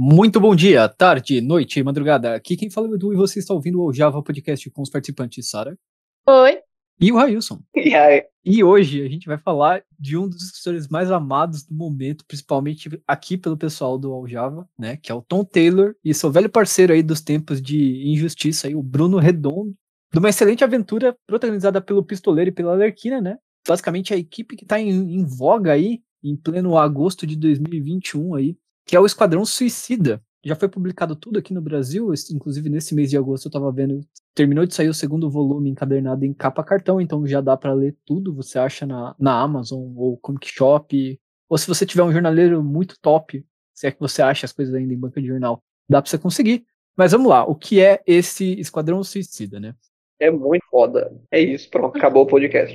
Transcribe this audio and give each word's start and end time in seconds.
Muito 0.00 0.38
bom 0.38 0.54
dia, 0.54 0.88
tarde, 0.88 1.40
noite, 1.40 1.82
madrugada. 1.82 2.32
Aqui 2.32 2.56
quem 2.56 2.70
fala 2.70 2.86
é 2.86 2.90
o 2.90 2.94
Edu 2.94 3.12
e 3.12 3.16
você 3.16 3.40
está 3.40 3.52
ouvindo 3.52 3.82
o 3.82 3.92
Java 3.92 4.22
Podcast 4.22 4.70
com 4.70 4.80
os 4.80 4.90
participantes 4.90 5.50
Sara 5.50 5.76
Oi. 6.24 6.60
e 7.00 7.10
o 7.10 7.16
Railson. 7.16 7.60
E 7.74 7.96
aí? 7.96 8.24
E 8.44 8.62
hoje 8.62 9.04
a 9.04 9.08
gente 9.08 9.26
vai 9.26 9.36
falar 9.36 9.82
de 9.98 10.16
um 10.16 10.28
dos 10.28 10.40
escritores 10.44 10.86
mais 10.86 11.10
amados 11.10 11.64
do 11.64 11.74
momento, 11.74 12.24
principalmente 12.28 12.88
aqui 13.08 13.36
pelo 13.36 13.56
pessoal 13.56 13.98
do 13.98 14.14
Aljava, 14.14 14.68
né? 14.78 14.96
Que 14.96 15.10
é 15.10 15.14
o 15.16 15.20
Tom 15.20 15.42
Taylor 15.42 15.96
e 16.04 16.14
seu 16.14 16.30
velho 16.30 16.48
parceiro 16.48 16.92
aí 16.92 17.02
dos 17.02 17.20
tempos 17.20 17.60
de 17.60 18.08
injustiça 18.08 18.68
aí, 18.68 18.76
o 18.76 18.82
Bruno 18.84 19.18
Redondo. 19.18 19.74
De 20.12 20.20
uma 20.20 20.28
excelente 20.28 20.62
aventura 20.62 21.16
protagonizada 21.26 21.80
pelo 21.80 22.04
Pistoleiro 22.04 22.50
e 22.50 22.54
pela 22.54 22.70
Alerquina, 22.70 23.20
né? 23.20 23.36
Basicamente 23.66 24.14
a 24.14 24.16
equipe 24.16 24.54
que 24.54 24.64
tá 24.64 24.78
em, 24.78 24.90
em 24.90 25.24
voga 25.24 25.72
aí, 25.72 26.02
em 26.22 26.36
pleno 26.36 26.78
agosto 26.78 27.26
de 27.26 27.34
2021 27.34 28.36
aí, 28.36 28.56
que 28.88 28.96
é 28.96 29.00
o 29.00 29.04
Esquadrão 29.04 29.44
Suicida. 29.44 30.22
Já 30.42 30.56
foi 30.56 30.66
publicado 30.66 31.14
tudo 31.14 31.38
aqui 31.38 31.52
no 31.52 31.60
Brasil, 31.60 32.10
inclusive 32.32 32.70
nesse 32.70 32.94
mês 32.94 33.10
de 33.10 33.18
agosto 33.18 33.46
eu 33.46 33.52
tava 33.52 33.70
vendo, 33.70 34.00
terminou 34.34 34.64
de 34.64 34.74
sair 34.74 34.88
o 34.88 34.94
segundo 34.94 35.28
volume 35.28 35.68
encadernado 35.68 36.24
em 36.24 36.32
capa 36.32 36.64
cartão, 36.64 36.98
então 36.98 37.26
já 37.26 37.42
dá 37.42 37.54
pra 37.54 37.74
ler 37.74 37.94
tudo, 38.06 38.34
você 38.34 38.58
acha 38.58 38.86
na, 38.86 39.14
na 39.18 39.38
Amazon 39.42 39.92
ou 39.94 40.16
Comic 40.16 40.48
Shop, 40.48 41.20
ou 41.50 41.58
se 41.58 41.68
você 41.68 41.84
tiver 41.84 42.02
um 42.02 42.12
jornaleiro 42.12 42.62
muito 42.62 42.98
top, 42.98 43.44
se 43.74 43.86
é 43.86 43.90
que 43.90 44.00
você 44.00 44.22
acha 44.22 44.46
as 44.46 44.52
coisas 44.52 44.74
ainda 44.74 44.94
em 44.94 44.98
banca 44.98 45.20
de 45.20 45.28
jornal, 45.28 45.62
dá 45.86 46.00
pra 46.00 46.10
você 46.10 46.16
conseguir. 46.16 46.64
Mas 46.96 47.12
vamos 47.12 47.28
lá, 47.28 47.44
o 47.44 47.54
que 47.54 47.82
é 47.82 48.02
esse 48.06 48.58
Esquadrão 48.58 49.04
Suicida, 49.04 49.60
né? 49.60 49.74
É 50.18 50.30
muito 50.30 50.64
foda. 50.70 51.14
É 51.30 51.38
isso, 51.38 51.68
pronto, 51.68 51.98
acabou 51.98 52.22
o 52.22 52.26
podcast. 52.26 52.74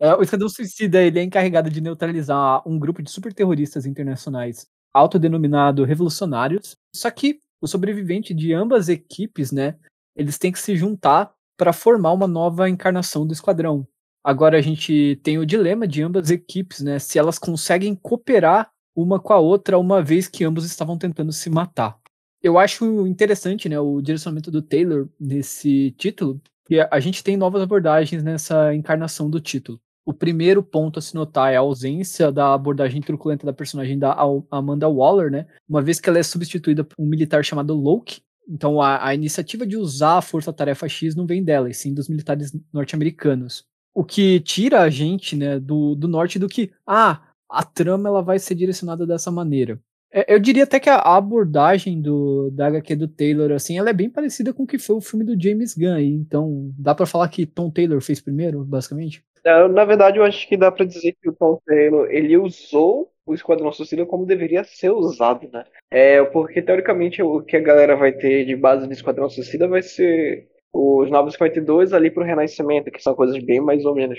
É, 0.00 0.14
o 0.16 0.22
Esquadrão 0.22 0.48
Suicida 0.48 1.00
ele 1.00 1.20
é 1.20 1.22
encarregado 1.22 1.70
de 1.70 1.80
neutralizar 1.80 2.66
um 2.68 2.76
grupo 2.76 3.02
de 3.02 3.10
superterroristas 3.10 3.86
internacionais 3.86 4.66
autodenominado 4.94 5.84
revolucionários. 5.84 6.76
Só 6.94 7.10
que 7.10 7.40
o 7.60 7.66
sobrevivente 7.66 8.32
de 8.32 8.52
ambas 8.52 8.88
equipes, 8.88 9.50
né, 9.50 9.74
eles 10.14 10.38
têm 10.38 10.52
que 10.52 10.58
se 10.58 10.76
juntar 10.76 11.32
para 11.56 11.72
formar 11.72 12.12
uma 12.12 12.26
nova 12.26 12.68
encarnação 12.70 13.26
do 13.26 13.32
esquadrão. 13.32 13.86
Agora 14.22 14.56
a 14.56 14.60
gente 14.62 15.20
tem 15.22 15.38
o 15.38 15.44
dilema 15.44 15.86
de 15.86 16.02
ambas 16.02 16.30
equipes, 16.30 16.80
né, 16.80 16.98
se 16.98 17.18
elas 17.18 17.38
conseguem 17.38 17.94
cooperar 17.94 18.70
uma 18.96 19.18
com 19.18 19.32
a 19.32 19.38
outra 19.38 19.78
uma 19.78 20.02
vez 20.02 20.28
que 20.28 20.44
ambos 20.44 20.64
estavam 20.64 20.96
tentando 20.96 21.32
se 21.32 21.50
matar. 21.50 21.98
Eu 22.42 22.58
acho 22.58 23.06
interessante, 23.06 23.68
né, 23.68 23.78
o 23.80 24.00
direcionamento 24.00 24.50
do 24.50 24.62
Taylor 24.62 25.08
nesse 25.18 25.90
título, 25.92 26.40
que 26.66 26.78
a 26.80 27.00
gente 27.00 27.24
tem 27.24 27.36
novas 27.36 27.62
abordagens 27.62 28.22
nessa 28.22 28.74
encarnação 28.74 29.28
do 29.28 29.40
título. 29.40 29.80
O 30.06 30.12
primeiro 30.12 30.62
ponto 30.62 30.98
a 30.98 31.02
se 31.02 31.14
notar 31.14 31.52
é 31.52 31.56
a 31.56 31.60
ausência 31.60 32.30
da 32.30 32.52
abordagem 32.52 33.00
truculenta 33.00 33.46
da 33.46 33.52
personagem 33.52 33.98
da 33.98 34.14
Amanda 34.50 34.88
Waller, 34.88 35.30
né? 35.30 35.46
Uma 35.68 35.80
vez 35.80 35.98
que 35.98 36.08
ela 36.08 36.18
é 36.18 36.22
substituída 36.22 36.84
por 36.84 36.96
um 36.98 37.06
militar 37.06 37.42
chamado 37.44 37.74
Loki. 37.74 38.20
Então 38.46 38.82
a, 38.82 39.06
a 39.06 39.14
iniciativa 39.14 39.66
de 39.66 39.76
usar 39.76 40.18
a 40.18 40.22
força-tarefa 40.22 40.86
X 40.86 41.16
não 41.16 41.26
vem 41.26 41.42
dela, 41.42 41.70
e 41.70 41.74
sim 41.74 41.94
dos 41.94 42.08
militares 42.08 42.52
norte-americanos. 42.72 43.64
O 43.94 44.04
que 44.04 44.40
tira 44.40 44.82
a 44.82 44.90
gente, 44.90 45.34
né, 45.36 45.58
do, 45.58 45.94
do 45.94 46.06
norte 46.06 46.38
do 46.38 46.48
que, 46.48 46.70
ah, 46.86 47.22
a 47.48 47.62
trama 47.62 48.08
ela 48.08 48.22
vai 48.22 48.38
ser 48.38 48.54
direcionada 48.54 49.06
dessa 49.06 49.30
maneira. 49.30 49.80
É, 50.12 50.34
Eu 50.34 50.38
diria 50.38 50.64
até 50.64 50.78
que 50.78 50.90
a 50.90 50.98
abordagem 50.98 52.02
do, 52.02 52.50
da 52.50 52.66
HQ 52.66 52.96
do 52.96 53.08
Taylor, 53.08 53.52
assim, 53.52 53.78
ela 53.78 53.90
é 53.90 53.92
bem 53.92 54.10
parecida 54.10 54.52
com 54.52 54.64
o 54.64 54.66
que 54.66 54.78
foi 54.78 54.96
o 54.96 55.00
filme 55.00 55.24
do 55.24 55.40
James 55.40 55.74
Gunn. 55.74 55.98
Então, 55.98 56.72
dá 56.78 56.94
pra 56.94 57.06
falar 57.06 57.28
que 57.28 57.46
Tom 57.46 57.70
Taylor 57.70 58.00
fez 58.00 58.20
primeiro, 58.20 58.64
basicamente? 58.64 59.24
Na, 59.44 59.68
na 59.68 59.84
verdade, 59.84 60.18
eu 60.18 60.24
acho 60.24 60.48
que 60.48 60.56
dá 60.56 60.72
pra 60.72 60.84
dizer 60.86 61.14
que 61.20 61.28
o 61.28 61.32
Tom 61.34 61.60
Taylor, 61.66 62.08
ele 62.10 62.36
usou 62.36 63.10
o 63.26 63.34
Esquadrão 63.34 63.72
Suicida 63.72 64.04
como 64.06 64.26
deveria 64.26 64.64
ser 64.64 64.90
usado, 64.90 65.48
né? 65.52 65.64
É, 65.90 66.22
porque, 66.24 66.62
teoricamente, 66.62 67.22
o 67.22 67.42
que 67.42 67.56
a 67.56 67.60
galera 67.60 67.96
vai 67.96 68.12
ter 68.12 68.44
de 68.44 68.56
base 68.56 68.86
do 68.86 68.92
Esquadrão 68.92 69.28
Suicida 69.28 69.68
vai 69.68 69.82
ser 69.82 70.48
os 70.72 71.10
952 71.10 71.92
ali 71.92 72.10
pro 72.10 72.24
Renascimento, 72.24 72.90
que 72.90 73.02
são 73.02 73.14
coisas 73.14 73.42
bem 73.42 73.60
mais 73.60 73.84
ou 73.84 73.94
menos. 73.94 74.18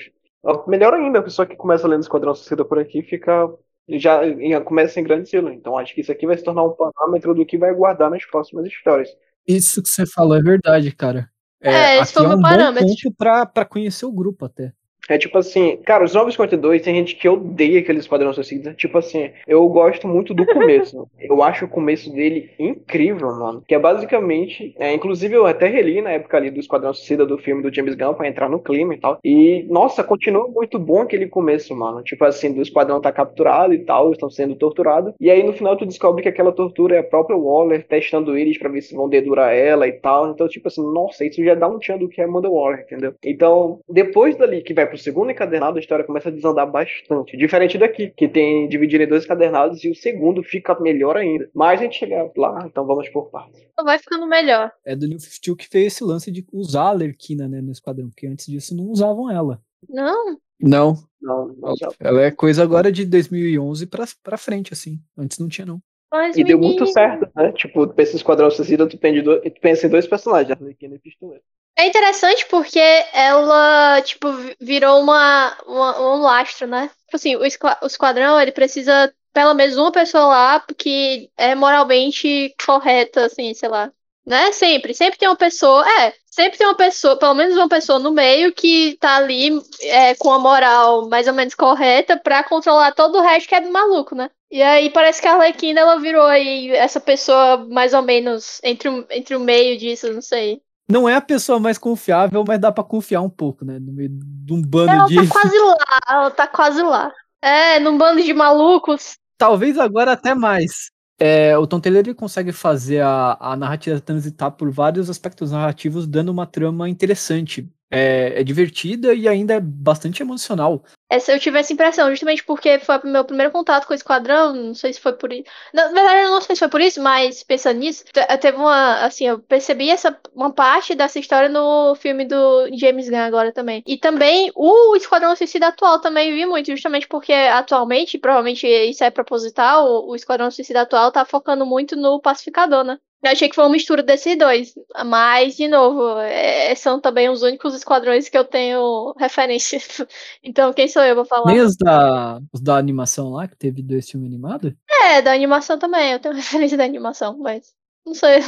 Melhor 0.68 0.94
ainda, 0.94 1.20
a 1.20 1.24
pessoa 1.24 1.46
que 1.46 1.56
começa 1.56 1.88
lendo 1.88 2.02
Esquadrão 2.02 2.34
Suicida 2.36 2.64
por 2.64 2.80
aqui 2.80 3.02
fica... 3.02 3.50
Já 3.88 4.26
em- 4.26 4.60
começa 4.64 5.00
em 5.00 5.04
grande 5.04 5.24
estilo. 5.26 5.52
Então, 5.52 5.78
acho 5.78 5.94
que 5.94 6.02
isso 6.02 6.12
aqui 6.12 6.26
vai 6.26 6.36
se 6.36 6.44
tornar 6.44 6.64
um 6.64 6.72
parâmetro 6.72 7.36
do 7.36 7.46
que 7.46 7.56
vai 7.56 7.72
guardar 7.72 8.10
nas 8.10 8.26
próximas 8.26 8.66
histórias. 8.66 9.10
Isso 9.48 9.82
que 9.84 9.90
você 9.90 10.08
falou 10.08 10.36
é 10.36 10.42
verdade, 10.42 10.92
cara. 10.92 11.30
É, 11.62 12.00
esse 12.00 12.12
aqui 12.12 12.14
foi 12.14 12.24
o 12.24 12.26
é 12.26 12.30
meu 12.30 12.38
um 12.38 12.42
bom 12.42 12.48
parâmetro. 12.50 12.88
ponto 12.88 13.14
pra, 13.16 13.46
pra 13.46 13.64
conhecer 13.64 14.08
o 14.08 14.12
grupo 14.12 14.46
até. 14.46 14.74
É 15.10 15.18
tipo 15.18 15.38
assim, 15.38 15.78
cara, 15.86 16.04
os 16.04 16.14
952 16.14 16.82
tem 16.82 16.96
gente 16.96 17.16
que 17.16 17.30
odeia 17.30 17.80
aquele 17.80 18.00
Esquadrão 18.00 18.34
Suicida. 18.34 18.74
Tipo 18.74 18.98
assim, 18.98 19.30
eu 19.48 19.68
gosto 19.70 20.08
muito 20.08 20.34
do 20.34 20.46
começo. 20.46 21.08
eu 21.20 21.44
acho 21.44 21.66
o 21.66 21.70
começo 21.70 22.12
dele 22.12 22.52
incrível, 22.58 23.28
mano. 23.36 23.64
Que 23.68 23.76
é 23.76 23.80
basicamente, 23.80 24.76
é, 24.80 24.94
inclusive 24.94 25.36
eu 25.36 25.46
até 25.46 25.68
reli 25.68 26.02
na 26.02 26.12
época 26.12 26.38
ali 26.38 26.50
do 26.50 26.60
Esquadrão 26.60 26.94
Suicida 26.94 27.26
do 27.26 27.38
filme 27.38 27.62
do 27.62 27.74
James 27.74 27.96
Gunn 27.96 28.14
pra 28.14 28.28
entrar 28.28 28.50
no 28.50 28.60
clima 28.60 28.96
e 28.96 28.98
tal. 28.98 29.20
E, 29.24 29.66
nossa, 29.70 30.04
continua 30.04 30.48
muito 30.48 30.80
bom 30.80 31.02
aquele 31.02 31.28
começo, 31.28 31.76
mano. 31.76 32.04
Tipo 32.04 32.26
assim, 32.26 32.54
do 32.54 32.62
Esquadrão 32.62 33.02
tá 33.02 33.12
capturado 33.12 33.74
e 33.74 33.80
tal, 33.80 34.12
estão 34.12 34.30
sendo 34.30 34.56
torturados. 34.56 35.14
E 35.20 35.30
aí 35.30 35.44
no 35.44 35.54
final 35.54 35.78
tu 35.78 35.86
descobre 35.86 36.24
que 36.24 36.30
aquela 36.30 36.52
tortura 36.52 36.96
é 36.96 37.00
a 37.00 37.04
própria 37.04 37.38
Waller 37.38 37.86
testando 37.88 38.38
eles 38.38 38.58
pra 38.58 38.70
ver 38.70 38.82
se 38.82 38.96
vão 38.96 39.08
dedurar 39.08 39.54
ela 39.54 39.88
e 39.88 39.94
tal. 39.94 40.32
Então, 40.32 40.48
tipo 40.48 40.68
assim, 40.68 40.82
nossa, 40.94 41.26
isso 41.26 41.44
já 41.44 41.56
dá 41.56 41.68
um 41.68 41.80
tchan 41.80 41.98
do 41.98 42.10
que 42.10 42.22
é 42.22 42.24
Amanda 42.24 42.50
Waller, 42.50 42.82
entendeu? 42.82 43.14
Então, 43.24 43.80
depois 43.90 44.36
dali 44.36 44.62
que 44.62 44.74
vai 44.74 44.86
pro 44.96 45.04
segundo 45.04 45.32
encadernado, 45.32 45.78
a 45.78 45.80
história 45.80 46.06
começa 46.06 46.30
a 46.30 46.32
desandar 46.32 46.70
bastante. 46.70 47.38
Diferente 47.38 47.78
daqui, 47.78 48.12
que 48.16 48.28
tem 48.28 48.68
dividido 48.68 49.04
em 49.04 49.08
dois 49.08 49.26
encadernados 49.26 49.84
e 49.84 49.90
o 49.90 49.96
segundo 49.96 50.42
fica 50.44 50.80
melhor 50.80 51.18
ainda. 51.18 51.50
Mas 51.54 51.80
a 51.80 51.84
gente 51.84 51.98
chega 51.98 52.32
lá, 52.38 52.66
então 52.66 52.86
vamos 52.86 53.10
por 53.10 53.30
partes. 53.30 53.62
Vai 53.84 54.00
ficando 54.00 54.26
melhor. 54.26 54.72
É 54.86 54.96
do 54.96 55.08
New 55.08 55.20
52 55.20 55.58
que 55.58 55.68
fez 55.68 55.88
esse 55.94 56.04
lance 56.04 56.32
de 56.32 56.46
usar 56.52 56.90
a 56.90 56.92
Lerquina, 56.94 57.48
né, 57.48 57.62
no 57.62 57.72
esquadrão, 57.72 58.10
porque 58.10 58.28
antes 58.28 58.46
disso 58.48 58.76
não 58.76 58.86
usavam 58.86 59.30
ela. 59.30 59.62
Não, 59.88 60.38
Não, 60.60 60.96
Não, 61.22 61.48
não 61.60 61.76
ela 62.00 62.22
é 62.22 62.32
coisa 62.32 62.64
agora 62.64 62.92
de 62.92 63.06
2011 63.06 63.86
pra, 63.88 64.06
pra 64.24 64.38
frente, 64.38 64.74
assim. 64.74 65.00
Antes 65.18 65.38
não 65.38 65.48
tinha, 65.48 65.66
não. 65.66 65.82
mas 66.12 66.38
E 66.38 66.44
deu 66.44 66.58
muito 66.58 66.80
menino. 66.80 66.88
certo, 66.88 67.30
né? 67.36 67.52
Tipo, 67.52 67.88
pensa 67.90 68.14
em 68.14 68.16
Esquadrão 68.16 68.50
Suicida, 68.50 68.88
tu 68.88 68.98
pensa 68.98 69.20
em 69.20 69.24
dois, 69.24 69.42
tu 69.42 69.62
pensa 69.62 69.86
em 69.86 69.90
dois 69.90 70.08
personagens, 70.08 70.52
Arlequina 70.60 70.96
e 70.96 71.00
Pistoleiro. 71.00 71.44
É 71.78 71.88
interessante 71.88 72.46
porque 72.50 72.80
ela, 73.14 74.02
tipo, 74.02 74.32
vi- 74.32 74.56
virou 74.62 75.02
uma, 75.02 75.58
uma- 75.66 76.00
um 76.16 76.22
lastro, 76.22 76.68
né? 76.68 76.88
Tipo 77.06 77.16
assim, 77.18 77.36
o, 77.36 77.46
esqua- 77.46 77.78
o 77.82 77.88
esquadrão, 77.88 78.40
ele 78.40 78.52
precisa 78.52 79.14
pelo 79.34 79.54
menos 79.54 79.76
uma 79.76 79.92
pessoa 79.92 80.26
lá 80.28 80.66
que 80.78 81.30
é 81.38 81.54
moralmente 81.54 82.56
correta, 82.66 83.26
assim, 83.26 83.54
sei 83.54 83.68
lá. 83.70 83.92
Né? 84.26 84.52
Sempre, 84.54 84.94
sempre 84.94 85.20
tem 85.20 85.28
uma 85.28 85.36
pessoa, 85.36 85.86
é, 86.02 86.14
sempre 86.32 86.58
tem 86.58 86.66
uma 86.66 86.76
pessoa, 86.78 87.18
pelo 87.20 87.34
menos 87.36 87.56
uma 87.58 87.68
pessoa 87.70 88.00
no 88.00 88.12
meio 88.12 88.52
que 88.54 88.98
tá 89.00 89.18
ali 89.18 89.50
é, 89.82 90.16
com 90.16 90.32
a 90.32 90.40
moral 90.40 91.08
mais 91.10 91.28
ou 91.28 91.34
menos 91.34 91.54
correta 91.54 92.18
pra 92.18 92.44
controlar 92.44 92.94
todo 92.94 93.18
o 93.20 93.22
resto 93.22 93.48
que 93.50 93.54
é 93.56 93.62
do 93.62 93.72
maluco, 93.72 94.16
né? 94.16 94.32
E 94.50 94.62
aí 94.64 94.90
parece 94.90 95.22
que 95.22 95.28
a 95.28 95.34
Arlequina, 95.34 95.82
ela 95.82 96.00
virou 96.00 96.26
aí 96.26 96.72
essa 96.72 97.00
pessoa 97.00 97.58
mais 97.70 97.94
ou 97.94 98.02
menos 98.02 98.60
entre, 98.64 98.90
entre 99.12 99.36
o 99.36 99.40
meio 99.40 99.78
disso, 99.78 100.12
não 100.12 100.22
sei. 100.22 100.62
Não 100.88 101.10
é 101.10 101.16
a 101.16 101.22
pessoa 101.22 101.60
mais 101.60 101.78
confiável, 101.78 102.44
mas 102.48 102.60
dá 102.60 102.72
pra 102.72 102.84
confiar 102.84 103.22
um 103.22 103.30
pouco, 103.30 103.66
né? 103.66 103.80
No 103.80 103.92
meio 103.92 104.10
de 104.12 104.54
um 104.54 104.62
bando 104.62 104.92
Ela 104.92 105.06
de. 105.06 105.16
tá 105.16 105.28
quase 105.28 105.58
lá, 105.58 106.00
ela 106.08 106.32
tá 106.32 106.48
quase 106.48 106.82
lá. 106.84 107.12
É, 107.42 107.80
num 107.80 107.98
bando 107.98 108.22
de 108.22 108.34
malucos. 108.34 109.18
Talvez 109.38 109.78
agora 109.78 110.12
até 110.12 110.36
mais. 110.36 110.92
É, 111.18 111.58
o 111.58 111.66
Tom 111.66 111.80
Taylor 111.80 112.02
ele 112.02 112.14
consegue 112.14 112.52
fazer 112.52 113.02
a, 113.02 113.38
a 113.40 113.56
narrativa 113.56 114.00
transitar 114.00 114.52
por 114.52 114.70
vários 114.70 115.10
aspectos 115.10 115.52
narrativos, 115.52 116.06
dando 116.06 116.30
uma 116.30 116.46
trama 116.46 116.90
interessante. 116.90 117.70
É, 117.90 118.42
é 118.42 118.44
divertida 118.44 119.14
e 119.14 119.28
ainda 119.28 119.54
é 119.54 119.60
bastante 119.60 120.22
emocional. 120.22 120.84
Essa 121.08 121.32
eu 121.34 121.40
tive 121.40 121.60
essa 121.60 121.72
impressão, 121.72 122.10
justamente 122.10 122.44
porque 122.44 122.80
foi 122.80 122.98
o 122.98 123.08
meu 123.08 123.24
primeiro 123.24 123.52
contato 123.52 123.86
com 123.86 123.94
o 123.94 123.96
Esquadrão, 123.96 124.54
não 124.54 124.74
sei 124.74 124.92
se 124.92 125.00
foi 125.00 125.14
por 125.14 125.32
isso. 125.32 125.44
Na 125.72 125.88
verdade, 125.90 126.22
eu 126.26 126.32
não 126.32 126.42
sei 126.42 126.56
se 126.56 126.60
foi 126.60 126.68
por 126.70 126.82
isso, 126.82 127.00
mas 127.02 127.44
pensando 127.44 127.80
nisso, 127.80 128.04
te- 128.06 128.38
teve 128.40 128.58
uma, 128.58 129.06
assim, 129.06 129.28
eu 129.28 129.40
percebi 129.40 129.90
essa, 129.92 130.20
uma 130.34 130.52
parte 130.52 130.96
dessa 130.96 131.20
história 131.20 131.48
no 131.48 131.94
filme 131.96 132.26
do 132.26 132.68
James 132.76 133.08
Gunn 133.08 133.20
agora 133.20 133.52
também. 133.54 133.84
E 133.86 133.98
também 133.98 134.52
o 134.56 134.96
Esquadrão 134.96 135.36
Suicida 135.36 135.68
atual 135.68 136.02
também 136.02 136.34
vi 136.34 136.46
muito, 136.46 136.72
justamente 136.72 137.08
porque 137.08 137.32
atualmente, 137.34 138.18
provavelmente 138.18 138.66
isso 138.68 139.04
é 139.04 139.12
proposital, 139.12 140.08
o 140.08 140.16
Esquadrão 140.16 140.50
Suicida 140.50 140.82
atual 140.82 141.12
tá 141.12 141.24
focando 141.24 141.66
muito 141.68 141.96
no 141.96 142.20
Pacificador, 142.20 142.84
né? 142.84 142.98
Eu 143.24 143.32
achei 143.32 143.50
que 143.50 143.56
foi 143.56 143.64
uma 143.64 143.72
mistura 143.72 144.04
desses 144.04 144.38
dois. 144.38 144.74
Mas, 145.06 145.56
de 145.56 145.68
novo, 145.68 146.20
é- 146.20 146.76
são 146.76 147.00
também 147.02 147.30
os 147.30 147.42
únicos 147.42 147.74
esquadrões 147.74 148.30
que 148.30 148.38
eu 148.38 148.44
tenho 148.46 149.14
referência. 149.18 149.80
Então, 150.44 150.72
quem 150.74 150.88
sou 150.88 151.02
eu 151.04 151.16
pra 151.16 151.26
falar? 151.26 151.52
Nem 151.52 151.62
os 151.62 151.76
da, 151.76 152.40
os 152.54 152.62
da 152.62 152.78
animação 152.78 153.30
lá, 153.30 153.48
que 153.48 153.58
teve 153.58 153.82
dois 153.82 154.10
filmes 154.10 154.28
animados. 154.30 154.74
É, 155.06 155.22
da 155.22 155.34
animação 155.34 155.80
também. 155.80 156.12
Eu 156.12 156.20
tenho 156.20 156.36
referência 156.36 156.78
da 156.78 156.84
animação, 156.86 157.38
mas. 157.38 157.74
Não 158.06 158.14
sei. 158.14 158.40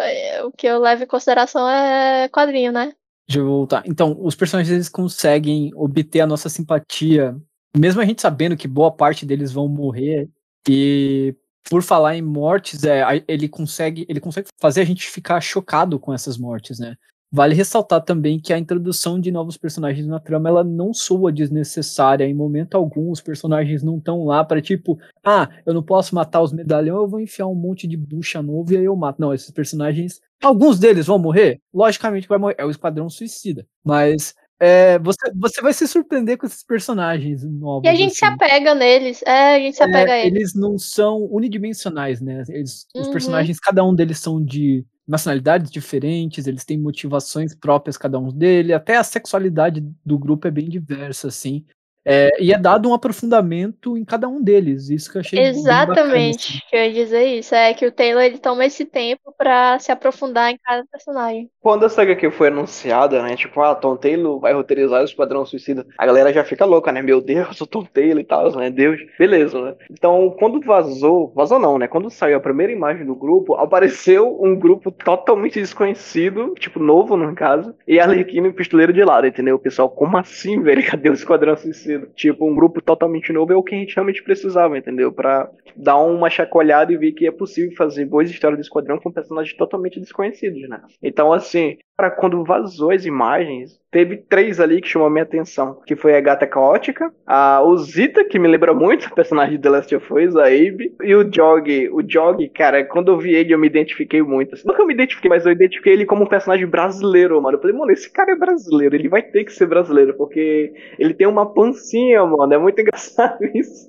é, 0.00 0.42
O 0.42 0.50
que 0.50 0.66
eu 0.66 0.80
levo 0.80 1.04
em 1.04 1.06
consideração 1.06 1.68
é 1.68 2.28
quadrinho, 2.28 2.72
né? 2.72 2.92
Deixa 3.28 3.40
eu 3.40 3.46
voltar. 3.46 3.82
Então, 3.86 4.16
os 4.20 4.34
personagens 4.34 4.74
eles 4.74 4.88
conseguem 4.88 5.70
obter 5.76 6.20
a 6.22 6.26
nossa 6.26 6.48
simpatia, 6.48 7.36
mesmo 7.76 8.00
a 8.00 8.04
gente 8.04 8.22
sabendo 8.22 8.56
que 8.56 8.66
boa 8.66 8.90
parte 8.90 9.24
deles 9.26 9.52
vão 9.52 9.68
morrer, 9.68 10.28
e 10.68 11.36
por 11.68 11.82
falar 11.82 12.16
em 12.16 12.22
mortes, 12.22 12.84
é, 12.84 13.02
ele 13.26 13.48
consegue 13.48 14.06
ele 14.08 14.20
consegue 14.20 14.48
fazer 14.60 14.80
a 14.80 14.84
gente 14.84 15.08
ficar 15.08 15.40
chocado 15.40 15.98
com 15.98 16.12
essas 16.12 16.38
mortes, 16.38 16.78
né? 16.78 16.96
Vale 17.30 17.54
ressaltar 17.54 18.02
também 18.02 18.40
que 18.40 18.54
a 18.54 18.58
introdução 18.58 19.20
de 19.20 19.30
novos 19.30 19.58
personagens 19.58 20.06
na 20.06 20.18
trama 20.18 20.48
ela 20.48 20.64
não 20.64 20.94
soa 20.94 21.30
desnecessária 21.30 22.24
em 22.24 22.32
momento 22.32 22.74
algum. 22.74 23.10
Os 23.10 23.20
personagens 23.20 23.82
não 23.82 23.98
estão 23.98 24.24
lá 24.24 24.42
para 24.42 24.62
tipo, 24.62 24.98
ah, 25.22 25.46
eu 25.66 25.74
não 25.74 25.82
posso 25.82 26.14
matar 26.14 26.40
os 26.40 26.54
medalhões, 26.54 27.02
eu 27.02 27.08
vou 27.08 27.20
enfiar 27.20 27.46
um 27.46 27.54
monte 27.54 27.86
de 27.86 27.98
bucha 27.98 28.40
novo 28.40 28.72
e 28.72 28.78
aí 28.78 28.84
eu 28.84 28.96
mato. 28.96 29.20
Não, 29.20 29.34
esses 29.34 29.50
personagens, 29.50 30.22
alguns 30.42 30.78
deles 30.78 31.06
vão 31.06 31.18
morrer. 31.18 31.60
Logicamente 31.72 32.26
vai 32.26 32.38
morrer. 32.38 32.54
É 32.56 32.64
o 32.64 32.70
Esquadrão 32.70 33.10
Suicida. 33.10 33.66
Mas 33.84 34.34
é, 34.60 34.98
você, 34.98 35.30
você 35.34 35.62
vai 35.62 35.72
se 35.72 35.86
surpreender 35.86 36.36
com 36.36 36.46
esses 36.46 36.62
personagens 36.62 37.44
novos. 37.44 37.86
E 37.86 37.88
a 37.88 37.94
gente 37.94 38.10
assim. 38.10 38.18
se 38.18 38.24
apega 38.24 38.74
neles. 38.74 39.22
É, 39.22 39.56
a 39.56 39.58
gente 39.58 39.76
se 39.76 39.82
apega 39.82 40.10
é, 40.12 40.14
a 40.14 40.26
eles. 40.26 40.36
Eles 40.36 40.54
não 40.54 40.76
são 40.76 41.28
unidimensionais, 41.30 42.20
né? 42.20 42.42
Eles, 42.48 42.86
Uhum. 42.94 43.02
Os 43.02 43.08
personagens, 43.08 43.60
cada 43.60 43.84
um 43.84 43.94
deles 43.94 44.18
são 44.18 44.42
de 44.42 44.84
nacionalidades 45.06 45.70
diferentes, 45.70 46.46
eles 46.46 46.64
têm 46.64 46.78
motivações 46.78 47.54
próprias, 47.54 47.96
cada 47.96 48.18
um 48.18 48.28
deles, 48.28 48.72
até 48.72 48.96
a 48.96 49.04
sexualidade 49.04 49.82
do 50.04 50.18
grupo 50.18 50.46
é 50.46 50.50
bem 50.50 50.68
diversa, 50.68 51.28
assim. 51.28 51.64
É, 52.10 52.30
e 52.40 52.52
é 52.54 52.58
dado 52.58 52.88
um 52.88 52.94
aprofundamento 52.94 53.94
em 53.96 54.04
cada 54.04 54.26
um 54.26 54.42
deles, 54.42 54.88
isso 54.88 55.12
que 55.12 55.18
eu 55.18 55.20
achei 55.20 55.38
bem 55.38 55.62
bacana, 55.62 55.92
Exatamente, 55.92 56.52
assim. 56.52 56.60
que 56.70 56.76
eu 56.76 56.80
ia 56.80 56.92
dizer 56.92 57.24
isso. 57.24 57.54
É 57.54 57.74
que 57.74 57.86
o 57.86 57.92
Taylor 57.92 58.22
ele 58.22 58.38
toma 58.38 58.64
esse 58.64 58.86
tempo 58.86 59.34
pra 59.36 59.78
se 59.78 59.92
aprofundar 59.92 60.50
em 60.50 60.58
cada 60.64 60.84
personagem. 60.90 61.50
Quando 61.60 61.84
essa 61.84 62.00
HQ 62.00 62.30
foi 62.30 62.48
anunciada, 62.48 63.22
né? 63.22 63.36
Tipo, 63.36 63.60
ah, 63.60 63.74
Tom 63.74 63.94
Taylor 63.96 64.40
vai 64.40 64.54
roteirizar 64.54 65.02
o 65.02 65.04
Esquadrão 65.04 65.44
Suicida. 65.44 65.86
A 65.98 66.06
galera 66.06 66.32
já 66.32 66.42
fica 66.42 66.64
louca, 66.64 66.90
né? 66.90 67.02
Meu 67.02 67.20
Deus, 67.20 67.60
o 67.60 67.66
Tom 67.66 67.84
Taylor 67.84 68.20
e 68.20 68.24
tal, 68.24 68.50
né? 68.56 68.70
Deus. 68.70 68.98
Beleza, 69.18 69.60
né? 69.60 69.74
Então, 69.90 70.34
quando 70.38 70.60
vazou, 70.60 71.30
vazou 71.36 71.58
não, 71.58 71.76
né? 71.76 71.86
Quando 71.86 72.08
saiu 72.08 72.38
a 72.38 72.40
primeira 72.40 72.72
imagem 72.72 73.04
do 73.04 73.14
grupo, 73.14 73.54
apareceu 73.54 74.38
um 74.42 74.56
grupo 74.58 74.90
totalmente 74.90 75.60
desconhecido, 75.60 76.54
tipo, 76.58 76.80
novo 76.80 77.18
no 77.18 77.34
caso, 77.34 77.74
e 77.86 78.00
Arlequino 78.00 78.46
e 78.46 78.50
o 78.50 78.54
Pistoleiro 78.54 78.94
de 78.94 79.04
lado, 79.04 79.26
entendeu? 79.26 79.56
O 79.56 79.60
pessoal, 79.60 79.90
como 79.90 80.16
assim, 80.16 80.62
velho? 80.62 80.82
Cadê 80.88 81.10
o 81.10 81.14
Esquadrão 81.14 81.56
Suicida? 81.56 81.97
Tipo, 82.14 82.48
um 82.48 82.54
grupo 82.54 82.80
totalmente 82.80 83.32
novo 83.32 83.52
é 83.52 83.56
o 83.56 83.62
que 83.62 83.74
a 83.74 83.78
gente 83.78 83.94
realmente 83.94 84.22
precisava, 84.22 84.76
entendeu? 84.78 85.12
Pra 85.12 85.50
dar 85.76 85.96
uma 85.98 86.30
chacoalhada 86.30 86.92
e 86.92 86.96
ver 86.96 87.12
que 87.12 87.26
é 87.26 87.30
possível 87.30 87.74
fazer 87.76 88.04
boas 88.04 88.30
histórias 88.30 88.58
do 88.58 88.62
Esquadrão 88.62 88.98
com 88.98 89.12
personagens 89.12 89.56
totalmente 89.56 90.00
desconhecidos, 90.00 90.68
né? 90.68 90.82
Então, 91.02 91.32
assim, 91.32 91.76
para 91.98 92.12
quando 92.12 92.44
vazou 92.44 92.92
as 92.92 93.04
imagens, 93.04 93.76
teve 93.90 94.18
três 94.18 94.60
ali 94.60 94.80
que 94.80 94.86
chamou 94.86 95.10
minha 95.10 95.24
atenção, 95.24 95.80
que 95.84 95.96
foi 95.96 96.16
a 96.16 96.20
Gata 96.20 96.46
Caótica, 96.46 97.12
a 97.26 97.60
Ozita, 97.60 98.24
que 98.24 98.38
me 98.38 98.46
lembra 98.46 98.72
muito 98.72 99.08
o 99.08 99.14
personagem 99.16 99.56
de 99.56 99.62
The 99.62 99.68
Last 99.68 99.96
of 99.96 100.14
Us, 100.14 100.36
a 100.36 100.44
Abe, 100.44 100.94
e 101.02 101.12
o 101.16 101.28
Jog. 101.28 101.88
O 101.90 102.00
Jog, 102.08 102.48
cara, 102.50 102.84
quando 102.84 103.10
eu 103.10 103.18
vi 103.18 103.34
ele, 103.34 103.52
eu 103.52 103.58
me 103.58 103.66
identifiquei 103.66 104.22
muito. 104.22 104.54
Assim, 104.54 104.68
nunca 104.68 104.86
me 104.86 104.94
identifiquei, 104.94 105.28
mas 105.28 105.44
eu 105.44 105.50
identifiquei 105.50 105.92
ele 105.92 106.06
como 106.06 106.22
um 106.22 106.28
personagem 106.28 106.68
brasileiro, 106.68 107.42
mano. 107.42 107.56
Eu 107.56 107.60
falei, 107.60 107.76
mano, 107.76 107.90
esse 107.90 108.08
cara 108.12 108.30
é 108.30 108.36
brasileiro, 108.36 108.94
ele 108.94 109.08
vai 109.08 109.22
ter 109.22 109.42
que 109.42 109.52
ser 109.52 109.66
brasileiro, 109.66 110.14
porque 110.14 110.72
ele 111.00 111.14
tem 111.14 111.26
uma 111.26 111.52
pancinha, 111.52 112.24
mano. 112.24 112.54
É 112.54 112.58
muito 112.58 112.78
engraçado 112.80 113.44
isso. 113.52 113.88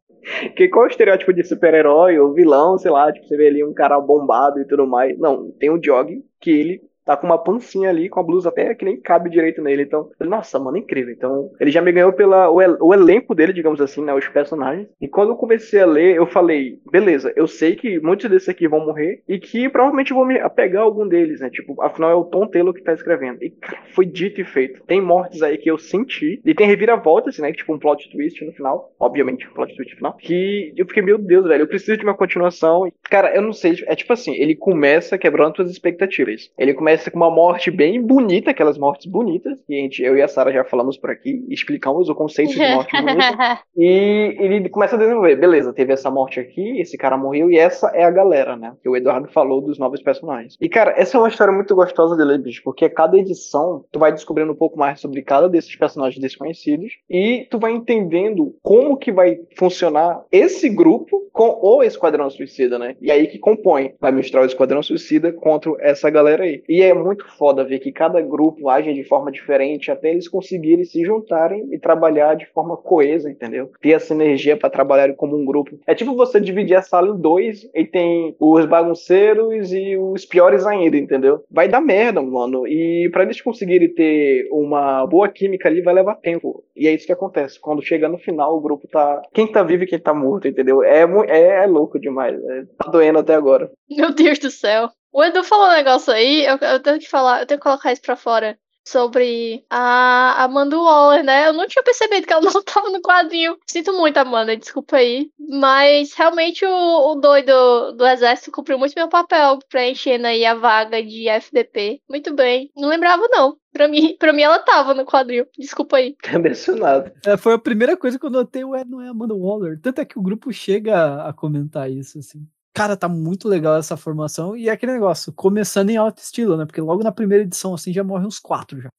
Que 0.56 0.68
qual 0.68 0.86
é 0.86 0.88
o 0.88 0.92
estereótipo 0.92 1.32
de 1.32 1.44
super-herói 1.44 2.18
ou 2.18 2.34
vilão, 2.34 2.76
sei 2.80 2.90
lá, 2.90 3.12
tipo, 3.12 3.28
você 3.28 3.38
vê 3.38 3.48
ali 3.48 3.64
um 3.64 3.74
cara 3.74 4.00
bombado 4.00 4.60
e 4.60 4.66
tudo 4.66 4.88
mais. 4.88 5.18
Não, 5.20 5.52
tem 5.60 5.70
o 5.70 5.80
Jog, 5.82 6.24
que 6.42 6.50
ele 6.52 6.89
tá 7.10 7.18
com 7.18 7.26
uma 7.26 7.40
pancinha 7.40 7.90
ali, 7.90 8.08
com 8.08 8.20
a 8.20 8.24
blusa 8.24 8.50
até 8.50 8.76
que 8.76 8.86
nem 8.86 8.96
cabe 8.96 9.32
direito 9.32 9.64
nele. 9.64 9.82
Então, 9.82 10.12
nossa, 10.20 10.60
mano, 10.60 10.78
incrível. 10.78 11.12
Então, 11.12 11.50
ele 11.60 11.72
já 11.72 11.82
me 11.82 11.92
ganhou 11.92 12.14
pela 12.14 12.52
o, 12.52 12.62
el, 12.62 12.78
o, 12.80 12.94
elenco 12.94 13.34
dele, 13.34 13.52
digamos 13.52 13.82
assim, 13.82 14.04
né, 14.04 14.14
os 14.14 14.28
personagens. 14.28 14.88
E 15.02 15.08
quando 15.08 15.30
eu 15.30 15.36
comecei 15.36 15.82
a 15.82 15.88
ler, 15.88 16.16
eu 16.16 16.28
falei, 16.28 16.78
beleza, 16.92 17.34
eu 17.36 17.48
sei 17.48 17.76
que 17.76 18.00
muitos 18.00 18.30
desses 18.30 18.48
aqui 18.48 18.68
vão 18.68 18.86
morrer 18.86 19.24
e 19.28 19.40
que 19.40 19.68
provavelmente 19.70 20.14
vou 20.14 20.24
me 20.24 20.40
apegar 20.40 20.84
a 20.84 20.86
algum 20.86 21.08
deles, 21.08 21.40
né? 21.40 21.50
Tipo, 21.50 21.82
afinal 21.82 22.12
é 22.12 22.14
o 22.16 22.26
Tom 22.26 22.46
Taylor 22.46 22.76
que 22.76 22.84
tá 22.84 22.94
escrevendo. 22.94 23.44
E 23.44 23.50
cara, 23.50 23.80
foi 23.96 24.06
dito 24.06 24.40
e 24.40 24.44
feito. 24.44 24.84
Tem 24.84 25.02
mortes 25.02 25.42
aí 25.42 25.58
que 25.58 25.72
eu 25.72 25.80
senti 25.80 26.40
e 26.46 26.54
tem 26.54 26.68
reviravoltas, 26.68 27.40
né, 27.40 27.52
tipo 27.52 27.74
um 27.74 27.80
plot 27.80 28.08
twist 28.12 28.46
no 28.46 28.52
final, 28.52 28.94
obviamente, 29.00 29.48
um 29.48 29.54
plot 29.54 29.76
twist 29.76 29.94
no 29.94 29.98
final, 29.98 30.14
que 30.18 30.74
eu 30.78 30.86
fiquei, 30.86 31.02
meu 31.02 31.18
Deus, 31.18 31.48
velho, 31.48 31.64
eu 31.64 31.68
preciso 31.68 31.98
de 31.98 32.04
uma 32.04 32.14
continuação. 32.14 32.92
Cara, 33.10 33.36
eu 33.36 33.42
não 33.42 33.52
sei, 33.52 33.84
é 33.88 33.96
tipo 33.96 34.14
assim, 34.14 34.36
ele 34.36 34.56
começa 34.56 35.18
quebrando 35.18 35.56
suas 35.56 35.72
expectativas. 35.72 36.52
Ele 36.56 36.76
começa 36.76 36.99
com 37.08 37.18
uma 37.18 37.30
morte 37.30 37.70
bem 37.70 38.02
bonita, 38.02 38.52
aquelas 38.52 38.78
mortes 38.78 39.06
bonitas, 39.06 39.62
que 39.66 39.74
a 39.74 39.82
gente, 39.82 40.02
eu 40.02 40.18
e 40.18 40.22
a 40.22 40.28
Sara 40.28 40.52
já 40.52 40.64
falamos 40.64 40.98
por 40.98 41.10
aqui, 41.10 41.46
explicamos 41.50 42.10
o 42.10 42.16
conceito 42.16 42.54
de 42.54 42.60
morte 42.60 42.92
bonita. 43.00 43.60
e 43.78 44.36
ele 44.40 44.70
começa 44.70 44.96
a 44.96 45.00
desenvolver, 45.00 45.36
beleza, 45.36 45.72
teve 45.72 45.94
essa 45.94 46.10
morte 46.10 46.40
aqui, 46.40 46.80
esse 46.82 46.98
cara 46.98 47.18
morreu, 47.18 47.52
e 47.52 47.58
essa 47.58 47.90
é 47.90 48.04
a 48.04 48.12
galera, 48.12 48.56
né? 48.56 48.74
Que 48.82 48.90
o 48.90 48.96
Eduardo 48.96 49.30
falou 49.32 49.62
dos 49.62 49.78
novos 49.78 50.02
personagens. 50.02 50.58
E, 50.60 50.68
cara, 50.68 50.94
essa 50.98 51.18
é 51.18 51.20
uma 51.20 51.30
história 51.30 51.54
muito 51.54 51.76
gostosa 51.76 52.16
de 52.16 52.24
ler, 52.24 52.40
bicho, 52.40 52.62
porque 52.64 52.90
cada 52.90 53.18
edição 53.18 53.86
tu 53.92 54.00
vai 54.00 54.12
descobrindo 54.12 54.52
um 54.52 54.56
pouco 54.56 54.78
mais 54.78 55.00
sobre 55.00 55.22
cada 55.22 55.48
desses 55.48 55.76
personagens 55.76 56.20
desconhecidos, 56.20 56.94
e 57.10 57.48
tu 57.50 57.60
vai 57.60 57.72
entendendo 57.72 58.56
como 58.62 58.98
que 58.98 59.12
vai 59.12 59.40
funcionar 59.56 60.24
esse 60.32 60.70
grupo 60.70 61.30
com 61.32 61.60
o 61.62 61.84
Esquadrão 61.84 62.30
Suicida, 62.30 62.80
né? 62.80 62.96
E 63.02 63.12
aí 63.12 63.28
que 63.28 63.38
compõe, 63.38 63.94
vai 64.00 64.12
mostrar 64.12 64.42
o 64.42 64.46
Esquadrão 64.46 64.82
Suicida 64.82 65.32
contra 65.32 65.72
essa 65.80 66.10
galera 66.10 66.44
aí. 66.44 66.64
E 66.68 66.82
é 66.82 66.89
muito 66.94 67.26
foda 67.38 67.64
ver 67.64 67.80
que 67.80 67.92
cada 67.92 68.22
grupo 68.22 68.70
age 68.70 68.94
de 68.94 69.04
forma 69.04 69.32
diferente 69.32 69.92
até 69.92 70.12
eles 70.12 70.28
conseguirem 70.28 70.86
se 70.86 71.04
juntarem 71.04 71.68
e 71.72 71.80
trabalhar 71.80 72.36
de 72.36 72.46
forma 72.48 72.78
coesa, 72.78 73.30
entendeu? 73.30 73.72
Ter 73.82 73.92
essa 73.92 74.14
energia 74.14 74.58
para 74.58 74.70
trabalhar 74.70 75.14
como 75.16 75.38
um 75.38 75.46
grupo. 75.46 75.78
É 75.86 75.96
tipo 75.96 76.16
você 76.16 76.40
dividir 76.40 76.76
a 76.76 76.82
sala 76.82 77.16
em 77.16 77.20
dois 77.20 77.70
e 77.74 77.86
tem 77.86 78.36
os 78.40 78.66
bagunceiros 78.66 79.72
e 79.72 79.98
os 79.98 80.26
piores 80.26 80.66
ainda, 80.66 80.98
entendeu? 80.98 81.44
Vai 81.50 81.68
dar 81.68 81.82
merda, 81.82 82.22
mano. 82.22 82.68
E 82.68 83.10
para 83.12 83.24
eles 83.24 83.42
conseguirem 83.42 83.94
ter 83.94 84.48
uma 84.52 85.06
boa 85.06 85.28
química 85.30 85.68
ali 85.68 85.82
vai 85.82 85.94
levar 85.94 86.16
tempo. 86.16 86.64
E 86.76 86.88
é 86.88 86.94
isso 86.94 87.06
que 87.06 87.14
acontece. 87.14 87.60
Quando 87.60 87.82
chega 87.82 88.08
no 88.08 88.18
final, 88.18 88.56
o 88.56 88.62
grupo 88.62 88.88
tá. 88.88 89.22
Quem 89.34 89.48
tá 89.52 89.64
vivo 89.64 89.84
e 89.84 89.88
quem 89.88 90.00
tá 90.00 90.14
morto, 90.14 90.48
entendeu? 90.48 90.84
É, 90.84 91.04
é, 91.28 91.64
é 91.64 91.66
louco 91.66 92.00
demais. 92.00 92.36
É, 92.42 92.64
tá 92.78 92.90
doendo 92.90 93.20
até 93.20 93.36
agora. 93.36 93.72
Meu 93.90 94.14
Deus 94.14 94.40
do 94.40 94.50
céu. 94.50 94.90
O 95.12 95.24
Edu 95.24 95.44
falou 95.44 95.68
um 95.68 95.72
negócio 95.72 96.14
aí, 96.14 96.46
eu, 96.46 96.58
eu, 96.58 96.80
tenho 96.80 97.00
que 97.00 97.10
falar, 97.10 97.42
eu 97.42 97.46
tenho 97.46 97.60
que 97.60 97.64
colocar 97.64 97.92
isso 97.92 98.02
pra 98.02 98.16
fora. 98.16 98.58
Sobre 98.88 99.64
a 99.70 100.44
Amanda 100.44 100.76
Waller, 100.76 101.24
né? 101.24 101.48
Eu 101.48 101.54
não 101.54 101.68
tinha 101.68 101.84
percebido 101.84 102.26
que 102.26 102.34
ela 102.34 102.42
não 102.52 102.64
tava 102.64 102.90
no 102.90 103.02
quadrinho. 103.02 103.58
Sinto 103.68 103.94
muito, 103.94 104.18
Amanda, 104.18 104.58
desculpa 104.58 104.98
aí. 104.98 105.30
Mas 105.38 106.14
realmente 106.14 106.66
o, 106.66 107.12
o 107.12 107.16
doido 107.16 107.92
do 107.92 108.08
exército 108.08 108.52
cumpriu 108.52 108.80
muito 108.80 108.96
meu 108.96 109.08
papel, 109.08 109.60
preenchendo 109.70 110.26
aí 110.26 110.44
a 110.44 110.56
vaga 110.56 111.04
de 111.04 111.28
FDP. 111.28 112.02
Muito 112.10 112.34
bem. 112.34 112.72
Não 112.76 112.90
lembrava, 112.90 113.28
não. 113.30 113.58
Pra 113.72 113.88
mim, 113.88 114.16
pra 114.18 114.34
mim 114.34 114.42
ela 114.42 114.58
tava 114.58 114.96
no 114.96 115.06
quadril. 115.06 115.46
Desculpa 115.58 115.98
aí. 115.98 116.16
Mencionado. 116.42 117.12
É, 117.28 117.38
foi 117.38 117.54
a 117.54 117.60
primeira 117.60 117.96
coisa 117.96 118.18
que 118.18 118.26
eu 118.26 118.32
notei, 118.32 118.64
ué, 118.64 118.84
não 118.86 119.02
é 119.02 119.10
Amanda 119.10 119.36
Waller. 119.36 119.80
Tanto 119.80 120.02
é 120.02 120.06
que 120.06 120.18
o 120.18 120.22
grupo 120.24 120.52
chega 120.52 121.28
a 121.28 121.34
comentar 121.34 121.92
isso, 121.92 122.18
assim 122.18 122.48
cara, 122.80 122.96
tá 122.96 123.10
muito 123.10 123.46
legal 123.46 123.76
essa 123.76 123.98
formação. 123.98 124.56
E 124.56 124.70
é 124.70 124.72
aquele 124.72 124.94
negócio, 124.94 125.34
começando 125.34 125.90
em 125.90 125.98
alto 125.98 126.20
estilo, 126.20 126.56
né? 126.56 126.66
Porque 126.66 126.80
logo 126.80 127.04
na 127.04 127.12
primeira 127.12 127.44
edição, 127.44 127.74
assim, 127.74 127.92
já 127.92 128.06
morre 128.06 128.26
uns 128.26 128.40
quatro 128.40 128.80
já. 128.80 128.90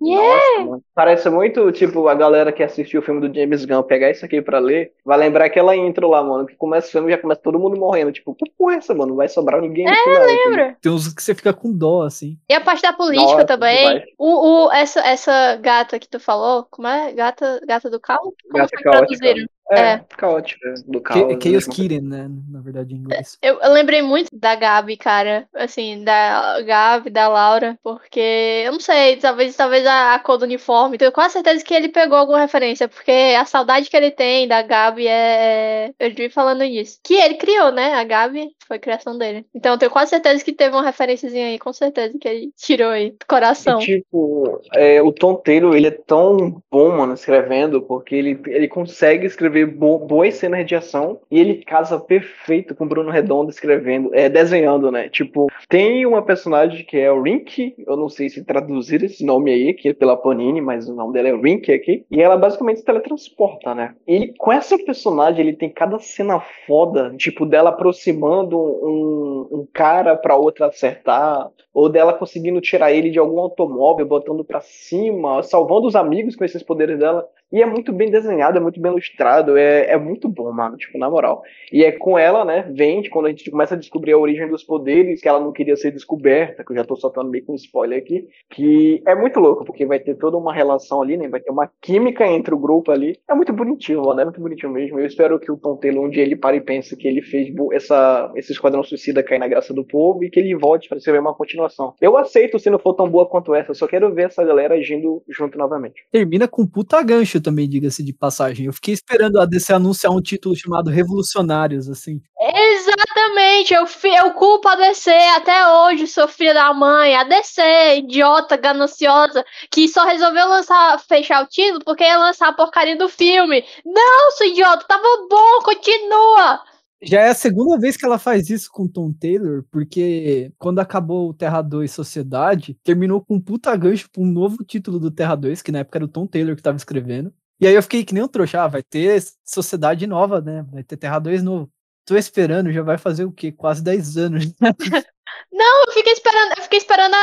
Yeah! 0.00 0.64
Nossa, 0.64 0.82
Parece 0.94 1.30
muito, 1.30 1.70
tipo, 1.72 2.08
a 2.08 2.14
galera 2.14 2.52
que 2.52 2.62
assistiu 2.62 3.00
o 3.00 3.02
filme 3.02 3.20
do 3.20 3.32
James 3.34 3.64
Gunn 3.64 3.82
pegar 3.82 4.10
isso 4.10 4.24
aqui 4.24 4.42
pra 4.42 4.58
ler, 4.58 4.92
vai 5.04 5.18
lembrar 5.18 5.44
aquela 5.46 5.76
intro 5.76 6.08
lá, 6.08 6.22
mano, 6.22 6.46
que 6.46 6.56
começa 6.56 6.88
o 6.88 6.90
filme 6.90 7.08
e 7.08 7.10
já 7.12 7.18
começa 7.18 7.40
todo 7.40 7.58
mundo 7.58 7.78
morrendo. 7.78 8.12
Tipo, 8.12 8.34
que 8.34 8.50
porra 8.56 8.74
é 8.74 8.76
essa, 8.78 8.92
mano? 8.94 9.10
Não 9.10 9.16
vai 9.16 9.28
sobrar 9.28 9.60
ninguém 9.60 9.88
é, 9.88 9.94
final. 9.94 10.24
lembra? 10.24 10.76
Tem 10.80 10.90
uns 10.90 11.12
que 11.12 11.22
você 11.22 11.34
fica 11.34 11.52
com 11.52 11.72
dó, 11.72 12.02
assim. 12.02 12.36
E 12.48 12.54
a 12.54 12.60
parte 12.60 12.82
da 12.82 12.92
política 12.92 13.32
Nossa, 13.32 13.44
também. 13.44 14.04
O, 14.18 14.66
o, 14.66 14.72
essa, 14.72 15.00
essa 15.00 15.56
gata 15.56 15.98
que 15.98 16.08
tu 16.08 16.18
falou, 16.20 16.66
como 16.70 16.86
é? 16.86 17.12
Gata, 17.12 17.60
gata 17.66 17.88
do 17.88 18.00
caos? 18.00 18.20
Como 18.20 18.34
Gata 18.52 18.70
foi 18.74 18.82
caótica. 18.82 19.18
traduziram? 19.18 19.48
É, 19.70 19.80
É. 19.80 20.04
caótica, 20.16 20.74
do 20.86 21.00
caos. 21.00 21.20
Chaos 21.20 21.44
mesmo. 21.44 21.72
Kitten, 21.72 22.00
né? 22.00 22.28
Na 22.50 22.60
verdade, 22.60 22.94
em 22.94 22.98
inglês. 22.98 23.36
Eu, 23.42 23.60
eu 23.60 23.72
lembrei 23.72 24.02
muito 24.02 24.28
da 24.32 24.54
Gabi, 24.54 24.96
cara. 24.96 25.46
Assim, 25.54 26.02
da 26.04 26.60
Gabi, 26.62 27.10
da 27.10 27.28
Laura. 27.28 27.78
Porque, 27.82 28.62
eu 28.64 28.72
não 28.72 28.80
sei, 28.80 29.16
talvez, 29.16 29.56
talvez 29.56 29.86
a, 29.86 30.14
a 30.14 30.18
cor 30.18 30.38
do 30.38 30.44
uniforme. 30.44 30.98
Tenho 30.98 31.12
quase 31.12 31.34
certeza 31.34 31.64
que 31.64 31.74
ele 31.74 31.88
pegou 31.88 32.16
alguma 32.16 32.40
referência. 32.40 32.88
Porque 32.88 33.36
a 33.38 33.44
saudade 33.44 33.90
que 33.90 33.96
ele 33.96 34.10
tem 34.10 34.48
da 34.48 34.62
Gabi 34.62 35.06
é. 35.06 35.90
Eu 35.98 36.14
vi 36.14 36.28
falando 36.30 36.64
isso. 36.64 36.98
Que 37.04 37.14
ele 37.14 37.34
criou, 37.34 37.70
né? 37.72 37.94
A 37.94 38.04
Gabi 38.04 38.48
foi 38.66 38.78
criação 38.78 39.16
dele. 39.16 39.44
Então 39.54 39.72
eu 39.72 39.78
tenho 39.78 39.90
quase 39.90 40.10
certeza 40.10 40.44
que 40.44 40.52
teve 40.52 40.74
uma 40.74 40.84
referênciazinha 40.84 41.46
aí, 41.46 41.58
com 41.58 41.72
certeza, 41.72 42.16
que 42.18 42.28
ele 42.28 42.52
tirou 42.56 42.90
aí 42.90 43.10
do 43.10 43.26
coração. 43.26 43.80
E, 43.80 43.84
tipo, 43.84 44.60
é, 44.74 45.00
o 45.02 45.12
Tom 45.12 45.34
Taylor, 45.36 45.74
ele 45.74 45.88
é 45.88 45.90
tão 45.90 46.62
bom, 46.70 46.96
mano, 46.96 47.14
escrevendo, 47.14 47.82
porque 47.82 48.14
ele, 48.14 48.40
ele 48.46 48.68
consegue 48.68 49.26
escrever 49.26 49.57
vê 49.58 49.66
bo 49.66 49.98
boas 49.98 50.34
cenas 50.34 50.64
de 50.66 50.74
ação 50.74 51.20
e 51.30 51.38
ele 51.38 51.64
casa 51.64 51.98
perfeito 51.98 52.74
com 52.74 52.84
o 52.84 52.88
Bruno 52.88 53.10
Redondo 53.10 53.50
escrevendo, 53.50 54.10
é, 54.14 54.28
desenhando, 54.28 54.90
né? 54.90 55.08
Tipo, 55.08 55.48
tem 55.68 56.06
uma 56.06 56.22
personagem 56.22 56.84
que 56.84 56.96
é 56.96 57.10
o 57.10 57.22
Rink, 57.22 57.74
eu 57.86 57.96
não 57.96 58.08
sei 58.08 58.28
se 58.28 58.44
traduzir 58.44 59.02
esse 59.02 59.24
nome 59.24 59.50
aí, 59.50 59.74
que 59.74 59.88
é 59.88 59.94
pela 59.94 60.16
Panini, 60.16 60.60
mas 60.60 60.88
o 60.88 60.94
nome 60.94 61.12
dela 61.12 61.28
é 61.28 61.36
Rink 61.36 61.72
aqui, 61.72 62.04
e 62.10 62.20
ela 62.20 62.36
basicamente 62.36 62.80
se 62.80 62.84
teletransporta, 62.84 63.74
né? 63.74 63.94
E 64.06 64.32
com 64.38 64.52
essa 64.52 64.78
personagem, 64.78 65.40
ele 65.40 65.56
tem 65.56 65.70
cada 65.70 65.98
cena 65.98 66.40
foda, 66.66 67.14
tipo, 67.16 67.44
dela 67.44 67.70
aproximando 67.70 68.58
um, 68.58 69.48
um 69.50 69.68
cara 69.72 70.16
pra 70.16 70.36
outra 70.36 70.66
acertar, 70.66 71.48
ou 71.78 71.88
dela 71.88 72.12
conseguindo 72.12 72.60
tirar 72.60 72.92
ele 72.92 73.08
de 73.08 73.20
algum 73.20 73.38
automóvel, 73.38 74.04
botando 74.04 74.44
pra 74.44 74.60
cima, 74.60 75.44
salvando 75.44 75.86
os 75.86 75.94
amigos 75.94 76.34
com 76.34 76.44
esses 76.44 76.60
poderes 76.60 76.98
dela. 76.98 77.24
E 77.50 77.62
é 77.62 77.66
muito 77.66 77.92
bem 77.92 78.10
desenhado, 78.10 78.58
é 78.58 78.60
muito 78.60 78.78
bem 78.78 78.92
ilustrado, 78.92 79.56
é, 79.56 79.92
é 79.92 79.96
muito 79.96 80.28
bom, 80.28 80.52
mano, 80.52 80.76
tipo, 80.76 80.98
na 80.98 81.08
moral. 81.08 81.40
E 81.72 81.82
é 81.82 81.92
com 81.92 82.18
ela, 82.18 82.44
né, 82.44 82.70
vem 82.74 83.08
quando 83.08 83.26
a 83.26 83.28
gente 83.30 83.50
começa 83.50 83.74
a 83.74 83.78
descobrir 83.78 84.12
a 84.12 84.18
origem 84.18 84.48
dos 84.48 84.64
poderes, 84.64 85.22
que 85.22 85.28
ela 85.28 85.40
não 85.40 85.52
queria 85.52 85.76
ser 85.76 85.92
descoberta, 85.92 86.62
que 86.62 86.72
eu 86.72 86.76
já 86.76 86.84
tô 86.84 86.94
soltando 86.96 87.30
meio 87.30 87.44
com 87.46 87.54
spoiler 87.54 88.00
aqui, 88.00 88.28
que 88.50 89.02
é 89.06 89.14
muito 89.14 89.40
louco, 89.40 89.64
porque 89.64 89.86
vai 89.86 89.98
ter 89.98 90.16
toda 90.16 90.36
uma 90.36 90.52
relação 90.52 91.00
ali, 91.00 91.16
né, 91.16 91.28
vai 91.28 91.40
ter 91.40 91.50
uma 91.50 91.70
química 91.80 92.26
entre 92.26 92.52
o 92.52 92.58
grupo 92.58 92.90
ali. 92.90 93.18
É 93.30 93.34
muito 93.34 93.52
bonitinho, 93.52 94.02
mano, 94.02 94.20
é 94.20 94.24
muito 94.24 94.40
bonitinho 94.40 94.72
mesmo. 94.72 94.98
Eu 94.98 95.06
espero 95.06 95.38
que 95.38 95.50
o 95.50 95.56
Tom 95.56 95.76
Taylor, 95.76 96.04
um 96.04 96.10
dia 96.10 96.24
ele 96.24 96.36
pare 96.36 96.58
e 96.58 96.60
pense 96.60 96.94
que 96.96 97.08
ele 97.08 97.22
fez 97.22 97.48
essa, 97.72 98.30
esse 98.36 98.52
Esquadrão 98.52 98.82
Suicida 98.82 99.22
cair 99.22 99.38
na 99.38 99.48
graça 99.48 99.72
do 99.72 99.84
povo 99.84 100.22
e 100.22 100.28
que 100.28 100.38
ele 100.38 100.54
volte 100.54 100.88
para 100.88 101.00
ser 101.00 101.18
uma 101.18 101.34
continuação. 101.34 101.67
Eu 102.00 102.16
aceito 102.16 102.58
se 102.58 102.70
não 102.70 102.78
for 102.78 102.94
tão 102.94 103.08
boa 103.08 103.26
quanto 103.26 103.54
essa, 103.54 103.74
só 103.74 103.86
quero 103.86 104.12
ver 104.14 104.26
essa 104.26 104.44
galera 104.44 104.74
agindo 104.74 105.22
junto 105.28 105.58
novamente. 105.58 106.04
Termina 106.10 106.48
com 106.48 106.66
puta 106.66 107.02
gancho 107.02 107.40
também, 107.40 107.68
diga-se 107.68 108.02
de 108.02 108.12
passagem. 108.12 108.66
Eu 108.66 108.72
fiquei 108.72 108.94
esperando 108.94 109.40
a 109.40 109.46
DC 109.46 109.72
anunciar 109.72 110.12
um 110.12 110.20
título 110.20 110.56
chamado 110.56 110.90
Revolucionários, 110.90 111.88
assim. 111.88 112.20
Exatamente, 112.40 113.74
eu, 113.74 113.84
eu 114.16 114.32
culpo 114.34 114.68
a 114.68 114.76
DC 114.76 115.10
até 115.10 115.68
hoje, 115.68 116.06
sou 116.06 116.28
filha 116.28 116.54
da 116.54 116.72
mãe. 116.72 117.14
A 117.14 117.24
DC, 117.24 117.62
idiota, 117.98 118.56
gananciosa, 118.56 119.44
que 119.70 119.88
só 119.88 120.04
resolveu 120.04 120.48
lançar, 120.48 120.98
fechar 121.00 121.42
o 121.42 121.46
título 121.46 121.84
porque 121.84 122.04
ia 122.04 122.18
lançar 122.18 122.48
a 122.48 122.52
porcaria 122.52 122.96
do 122.96 123.08
filme. 123.08 123.64
Não, 123.84 124.30
sou 124.32 124.46
idiota, 124.46 124.84
tava 124.86 125.02
bom, 125.28 125.62
continua. 125.64 126.60
Já 127.00 127.20
é 127.20 127.28
a 127.28 127.34
segunda 127.34 127.78
vez 127.78 127.96
que 127.96 128.04
ela 128.04 128.18
faz 128.18 128.50
isso 128.50 128.68
com 128.72 128.88
Tom 128.88 129.12
Taylor, 129.12 129.64
porque 129.70 130.52
quando 130.58 130.80
acabou 130.80 131.30
o 131.30 131.34
Terra 131.34 131.62
2 131.62 131.90
Sociedade, 131.90 132.76
terminou 132.82 133.24
com 133.24 133.36
um 133.36 133.40
puta 133.40 133.74
gancho 133.76 134.10
pra 134.10 134.20
um 134.20 134.26
novo 134.26 134.64
título 134.64 134.98
do 134.98 135.10
Terra 135.10 135.36
2, 135.36 135.62
que 135.62 135.70
na 135.70 135.80
época 135.80 135.98
era 135.98 136.04
o 136.04 136.08
Tom 136.08 136.26
Taylor 136.26 136.56
que 136.56 136.62
tava 136.62 136.76
escrevendo. 136.76 137.32
E 137.60 137.66
aí 137.66 137.74
eu 137.74 137.82
fiquei 137.82 138.04
que 138.04 138.14
nem 138.14 138.22
um 138.22 138.28
trouxa, 138.28 138.62
ah, 138.62 138.68
vai 138.68 138.82
ter 138.82 139.22
sociedade 139.44 140.06
nova, 140.06 140.40
né? 140.40 140.64
Vai 140.72 140.82
ter 140.82 140.96
Terra 140.96 141.18
2 141.20 141.42
novo. 141.42 141.70
Tô 142.04 142.16
esperando, 142.16 142.72
já 142.72 142.82
vai 142.82 142.98
fazer 142.98 143.24
o 143.24 143.32
quê? 143.32 143.52
Quase 143.52 143.82
10 143.82 144.16
anos. 144.16 144.44
Não, 145.52 145.84
eu 145.86 145.92
fiquei 145.92 146.12
esperando, 146.12 146.52
eu 146.56 146.62
fiquei 146.62 146.78
esperando 146.78 147.14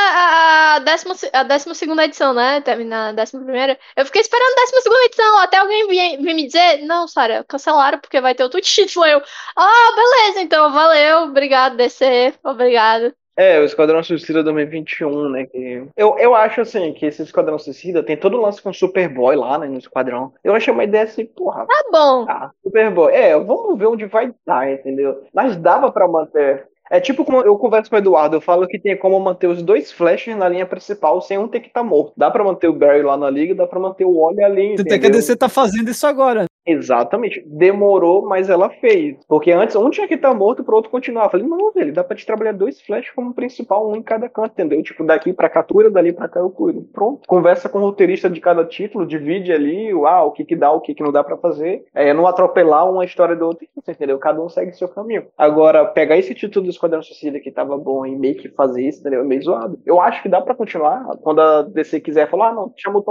décima, 0.86 1.14
a 1.32 1.42
décima 1.42 1.74
segunda 1.74 2.04
edição, 2.04 2.32
né? 2.32 2.60
Terminar 2.60 3.08
a 3.08 3.12
décima 3.12 3.42
primeira. 3.42 3.78
Eu 3.96 4.06
fiquei 4.06 4.22
esperando 4.22 4.52
a 4.52 4.60
décima 4.60 4.80
segunda 4.80 5.04
edição, 5.04 5.38
até 5.40 5.58
alguém 5.58 5.88
vir, 5.88 6.22
vir 6.22 6.34
me 6.34 6.46
dizer, 6.46 6.78
não, 6.86 7.06
Sara, 7.08 7.44
cancelaram 7.46 7.98
porque 7.98 8.20
vai 8.20 8.34
ter 8.34 8.44
outro 8.44 8.60
título. 8.60 9.04
Eu, 9.04 9.20
ah, 9.56 9.92
beleza, 9.94 10.40
então, 10.40 10.72
valeu, 10.72 11.24
obrigado, 11.24 11.76
DC, 11.76 12.34
obrigado. 12.44 13.12
É, 13.38 13.60
o 13.60 13.64
Esquadrão 13.64 14.02
Suicida 14.02 14.42
2021, 14.42 15.28
né? 15.28 15.44
Que... 15.44 15.86
Eu, 15.94 16.18
eu 16.18 16.34
acho 16.34 16.62
assim 16.62 16.94
que 16.94 17.04
esse 17.04 17.22
Esquadrão 17.22 17.58
Suicida 17.58 18.02
tem 18.02 18.16
todo 18.16 18.38
o 18.38 18.40
lance 18.40 18.62
com 18.62 18.70
o 18.70 18.74
Superboy 18.74 19.36
lá, 19.36 19.58
né? 19.58 19.66
No 19.66 19.76
Esquadrão. 19.76 20.32
Eu 20.42 20.54
achei 20.54 20.72
uma 20.72 20.84
ideia 20.84 21.04
assim, 21.04 21.26
porra. 21.26 21.66
Tá 21.66 21.84
bom. 21.92 22.24
Ah, 22.26 22.50
Superboy. 22.62 23.12
É, 23.12 23.38
vamos 23.38 23.78
ver 23.78 23.88
onde 23.88 24.06
vai 24.06 24.32
dar, 24.46 24.72
entendeu? 24.72 25.22
Mas 25.34 25.54
dava 25.54 25.92
para 25.92 26.08
manter. 26.08 26.66
É 26.90 27.00
tipo 27.00 27.24
como 27.24 27.40
eu 27.40 27.56
converso 27.56 27.90
com 27.90 27.96
o 27.96 27.98
Eduardo, 27.98 28.36
eu 28.36 28.40
falo 28.40 28.66
que 28.66 28.78
tem 28.78 28.96
como 28.96 29.18
manter 29.18 29.48
os 29.48 29.62
dois 29.62 29.90
Flashes 29.90 30.36
na 30.36 30.48
linha 30.48 30.66
principal 30.66 31.20
sem 31.20 31.36
um 31.36 31.48
ter 31.48 31.60
que 31.60 31.68
estar 31.68 31.80
tá 31.80 31.86
morto. 31.86 32.12
Dá 32.16 32.30
para 32.30 32.44
manter 32.44 32.68
o 32.68 32.72
Barry 32.72 33.02
lá 33.02 33.16
na 33.16 33.28
liga, 33.28 33.54
dá 33.54 33.66
para 33.66 33.80
manter 33.80 34.04
o 34.04 34.20
Wally 34.20 34.42
ali. 34.42 34.66
Entendeu? 34.74 34.84
Tem 34.84 35.00
que 35.00 35.10
DC 35.10 35.36
tá 35.36 35.48
fazendo 35.48 35.90
isso 35.90 36.06
agora. 36.06 36.46
Exatamente. 36.66 37.42
Demorou, 37.46 38.26
mas 38.26 38.50
ela 38.50 38.68
fez. 38.68 39.16
Porque 39.28 39.52
antes 39.52 39.76
um 39.76 39.88
tinha 39.90 40.08
que 40.08 40.14
estar 40.14 40.30
tá 40.30 40.34
morto 40.34 40.64
pro 40.64 40.76
outro 40.76 40.90
continuar. 40.90 41.24
Eu 41.24 41.30
falei, 41.30 41.46
não, 41.46 41.72
velho, 41.72 41.92
dá 41.92 42.02
pra 42.02 42.16
te 42.16 42.26
trabalhar 42.26 42.52
dois 42.52 42.80
flash 42.80 43.10
como 43.10 43.32
principal, 43.32 43.88
um 43.88 43.96
em 43.96 44.02
cada 44.02 44.28
canto, 44.28 44.52
entendeu? 44.52 44.82
Tipo, 44.82 45.04
daqui 45.04 45.32
pra 45.32 45.48
cá 45.48 45.64
dali 45.92 46.12
pra 46.12 46.28
cá 46.28 46.40
eu. 46.40 46.50
Pronto. 46.92 47.20
Conversa 47.26 47.68
com 47.68 47.78
o 47.78 47.82
roteirista 47.82 48.28
de 48.30 48.40
cada 48.40 48.64
título, 48.64 49.06
divide 49.06 49.52
ali, 49.52 49.90
ah, 50.06 50.24
o 50.24 50.32
que 50.32 50.44
que 50.44 50.56
dá, 50.56 50.70
o 50.72 50.80
que 50.80 50.94
que 50.94 51.02
não 51.02 51.12
dá 51.12 51.22
pra 51.22 51.36
fazer. 51.36 51.84
É 51.94 52.12
não 52.12 52.26
atropelar 52.26 52.90
uma 52.90 53.04
história 53.04 53.36
do 53.36 53.46
outro, 53.46 53.66
entendeu? 53.86 54.18
Cada 54.18 54.40
um 54.42 54.48
segue 54.48 54.72
seu 54.72 54.88
caminho. 54.88 55.26
Agora, 55.36 55.84
pegar 55.84 56.16
esse 56.16 56.34
título 56.34 56.64
do 56.64 56.70
Esquadrão 56.70 57.02
Suicida 57.02 57.38
que 57.38 57.50
tava 57.50 57.76
bom 57.76 58.06
e 58.06 58.16
meio 58.16 58.36
que 58.36 58.48
fazer 58.48 58.82
isso, 58.82 59.00
entendeu? 59.00 59.20
É 59.20 59.24
meio 59.24 59.42
zoado. 59.42 59.78
Eu 59.84 60.00
acho 60.00 60.22
que 60.22 60.28
dá 60.28 60.40
pra 60.40 60.54
continuar. 60.54 61.04
Quando 61.22 61.40
a 61.40 61.62
DC 61.62 62.00
quiser 62.00 62.28
falar, 62.30 62.48
ah, 62.48 62.54
não, 62.54 62.72
chama 62.76 62.98
o. 62.98 63.02